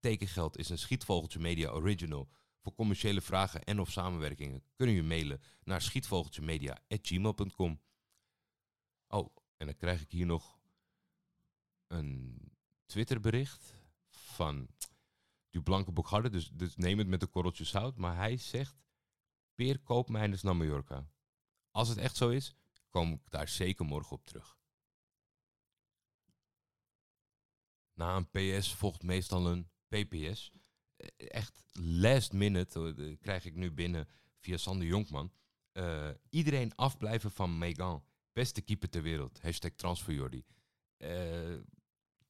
tekengeld 0.00 0.58
is 0.58 0.68
een 0.68 0.78
Schietvogeltje 0.78 1.38
Media 1.38 1.70
Original. 1.70 2.28
Voor 2.62 2.74
commerciële 2.74 3.20
vragen 3.20 3.64
en 3.64 3.80
of 3.80 3.90
samenwerkingen 3.90 4.62
kunnen 4.76 4.94
je 4.94 5.02
mailen 5.02 5.40
naar 5.64 5.82
schietvogeltjemedia.gmail.com. 5.82 7.80
Oh, 9.08 9.36
en 9.56 9.66
dan 9.66 9.76
krijg 9.76 10.02
ik 10.02 10.10
hier 10.10 10.26
nog 10.26 10.58
een 11.86 12.38
Twitterbericht 12.86 13.74
van 14.10 14.68
die 15.50 15.62
Blanke 15.62 15.92
Bokharde. 15.92 16.28
Dus, 16.28 16.50
dus 16.50 16.76
neem 16.76 16.98
het 16.98 17.08
met 17.08 17.20
de 17.20 17.26
korreltjes 17.26 17.68
zout. 17.68 17.96
Maar 17.96 18.16
hij 18.16 18.36
zegt, 18.36 18.76
Peer 19.54 19.78
koopmijners 19.78 20.42
naar 20.42 20.56
Mallorca. 20.56 21.08
Als 21.70 21.88
het 21.88 21.98
echt 21.98 22.16
zo 22.16 22.28
is, 22.28 22.54
kom 22.88 23.12
ik 23.12 23.30
daar 23.30 23.48
zeker 23.48 23.84
morgen 23.84 24.16
op 24.16 24.26
terug. 24.26 24.58
Na 27.92 28.16
een 28.16 28.58
PS 28.58 28.74
volgt 28.74 29.02
meestal 29.02 29.46
een 29.46 29.70
PPS 29.88 30.52
echt 31.16 31.62
last 31.72 32.32
minute 32.32 33.16
krijg 33.20 33.44
ik 33.44 33.54
nu 33.54 33.72
binnen 33.72 34.08
via 34.38 34.56
Sander 34.56 34.86
Jonkman. 34.86 35.32
Uh, 35.72 36.08
iedereen 36.30 36.74
afblijven 36.76 37.30
van 37.30 37.58
Megan. 37.58 38.04
Beste 38.32 38.60
keeper 38.60 38.88
ter 38.88 39.02
wereld. 39.02 39.42
Hashtag 39.42 39.70
transferjordi. 39.76 40.44
Uh, 40.98 41.58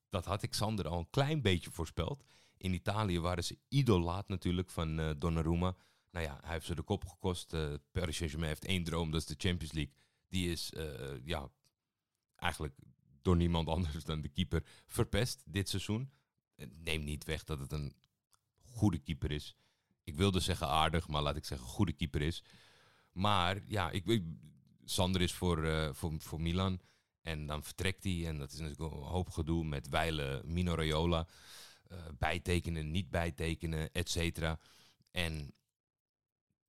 dat 0.08 0.24
had 0.24 0.42
ik 0.42 0.54
Sander 0.54 0.88
al 0.88 0.98
een 0.98 1.10
klein 1.10 1.42
beetje 1.42 1.70
voorspeld. 1.70 2.24
In 2.60 2.74
Italië 2.74 3.20
waren 3.20 3.44
ze 3.44 3.58
idolaat 3.68 4.28
natuurlijk 4.28 4.70
van 4.70 5.00
uh, 5.00 5.10
Donnarumma. 5.18 5.76
Nou 6.10 6.24
ja, 6.24 6.38
hij 6.42 6.52
heeft 6.52 6.66
ze 6.66 6.74
de 6.74 6.82
kop 6.82 7.06
gekost. 7.06 7.52
Uh, 7.52 7.74
Paris 7.90 8.18
heeft 8.18 8.64
één 8.64 8.84
droom, 8.84 9.10
dat 9.10 9.20
is 9.20 9.26
de 9.26 9.48
Champions 9.48 9.72
League. 9.72 9.94
Die 10.28 10.50
is 10.50 10.72
ja, 11.24 11.50
eigenlijk 12.36 12.74
door 13.22 13.36
niemand 13.36 13.68
anders 13.76 14.04
dan 14.04 14.20
de 14.20 14.28
keeper 14.28 14.64
verpest 14.86 15.42
dit 15.44 15.68
seizoen. 15.68 16.10
Neem 16.78 17.04
niet 17.04 17.24
weg 17.24 17.44
dat 17.44 17.58
het 17.58 17.72
een 17.72 17.94
goede 18.62 18.98
keeper 18.98 19.30
is. 19.30 19.56
Ik 20.04 20.14
wilde 20.14 20.40
zeggen 20.40 20.68
aardig, 20.68 21.08
maar 21.08 21.22
laat 21.22 21.36
ik 21.36 21.44
zeggen 21.44 21.68
goede 21.68 21.92
keeper 21.92 22.22
is. 22.22 22.42
Maar 23.12 23.62
ja, 23.66 23.90
ik, 23.90 24.22
Sander 24.84 25.20
is 25.20 25.32
voor, 25.32 25.90
voor, 25.94 26.14
voor 26.18 26.40
Milan. 26.40 26.80
En 27.22 27.46
dan 27.46 27.64
vertrekt 27.64 28.04
hij. 28.04 28.26
En 28.26 28.38
dat 28.38 28.52
is 28.52 28.58
natuurlijk 28.58 28.92
een 28.92 29.02
hoop 29.02 29.30
gedoe 29.30 29.64
met 29.64 29.88
wijlen 29.88 30.52
Mino 30.52 30.74
Raiola. 30.74 31.26
Uh, 31.92 31.98
bijtekenen, 32.18 32.90
niet 32.90 33.10
bijtekenen, 33.10 33.92
et 33.92 34.08
cetera. 34.08 34.60
En 35.10 35.54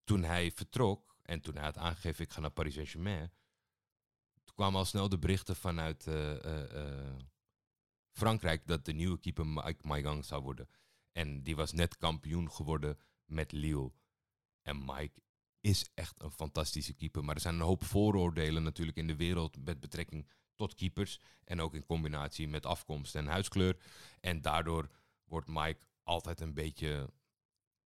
toen 0.03 0.23
hij 0.23 0.51
vertrok 0.51 1.15
en 1.21 1.41
toen 1.41 1.55
hij 1.55 1.63
had 1.63 1.77
aangegeven 1.77 2.23
ik 2.25 2.31
ga 2.31 2.39
naar 2.39 2.51
Paris 2.51 2.73
Saint-Germain. 2.73 3.31
Toen 4.43 4.55
kwamen 4.55 4.79
al 4.79 4.85
snel 4.85 5.09
de 5.09 5.19
berichten 5.19 5.55
vanuit 5.55 6.07
uh, 6.07 7.15
Frankrijk 8.11 8.67
dat 8.67 8.85
de 8.85 8.93
nieuwe 8.93 9.19
keeper 9.19 9.47
Mike 9.47 9.87
Maigang 9.87 10.25
zou 10.25 10.41
worden. 10.41 10.69
En 11.11 11.43
die 11.43 11.55
was 11.55 11.71
net 11.71 11.97
kampioen 11.97 12.51
geworden 12.51 12.99
met 13.25 13.51
Lille. 13.51 13.91
En 14.61 14.85
Mike 14.85 15.21
is 15.59 15.89
echt 15.93 16.21
een 16.21 16.31
fantastische 16.31 16.93
keeper. 16.93 17.23
Maar 17.23 17.35
er 17.35 17.41
zijn 17.41 17.55
een 17.55 17.61
hoop 17.61 17.83
vooroordelen 17.83 18.63
natuurlijk 18.63 18.97
in 18.97 19.07
de 19.07 19.15
wereld 19.15 19.65
met 19.65 19.79
betrekking 19.79 20.27
tot 20.55 20.75
keepers. 20.75 21.19
En 21.43 21.61
ook 21.61 21.73
in 21.73 21.85
combinatie 21.85 22.47
met 22.47 22.65
afkomst 22.65 23.15
en 23.15 23.27
huidskleur. 23.27 23.77
En 24.19 24.41
daardoor 24.41 24.89
wordt 25.31 25.47
Mike 25.47 25.85
altijd 26.03 26.41
een 26.41 26.53
beetje 26.53 27.13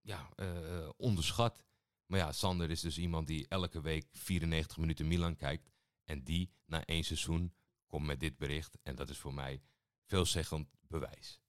ja, 0.00 0.28
uh, 0.36 0.88
onderschat. 0.96 1.64
Maar 2.06 2.18
ja, 2.18 2.32
Sander 2.32 2.70
is 2.70 2.80
dus 2.80 2.98
iemand 2.98 3.26
die 3.26 3.48
elke 3.48 3.80
week 3.80 4.06
94 4.12 4.76
minuten 4.76 5.08
Milan 5.08 5.36
kijkt. 5.36 5.70
En 6.04 6.22
die 6.22 6.50
na 6.66 6.84
één 6.84 7.04
seizoen 7.04 7.54
komt 7.86 8.06
met 8.06 8.20
dit 8.20 8.36
bericht. 8.36 8.78
En 8.82 8.94
dat 8.94 9.10
is 9.10 9.18
voor 9.18 9.34
mij 9.34 9.62
veelzeggend 10.04 10.68
bewijs. 10.80 11.40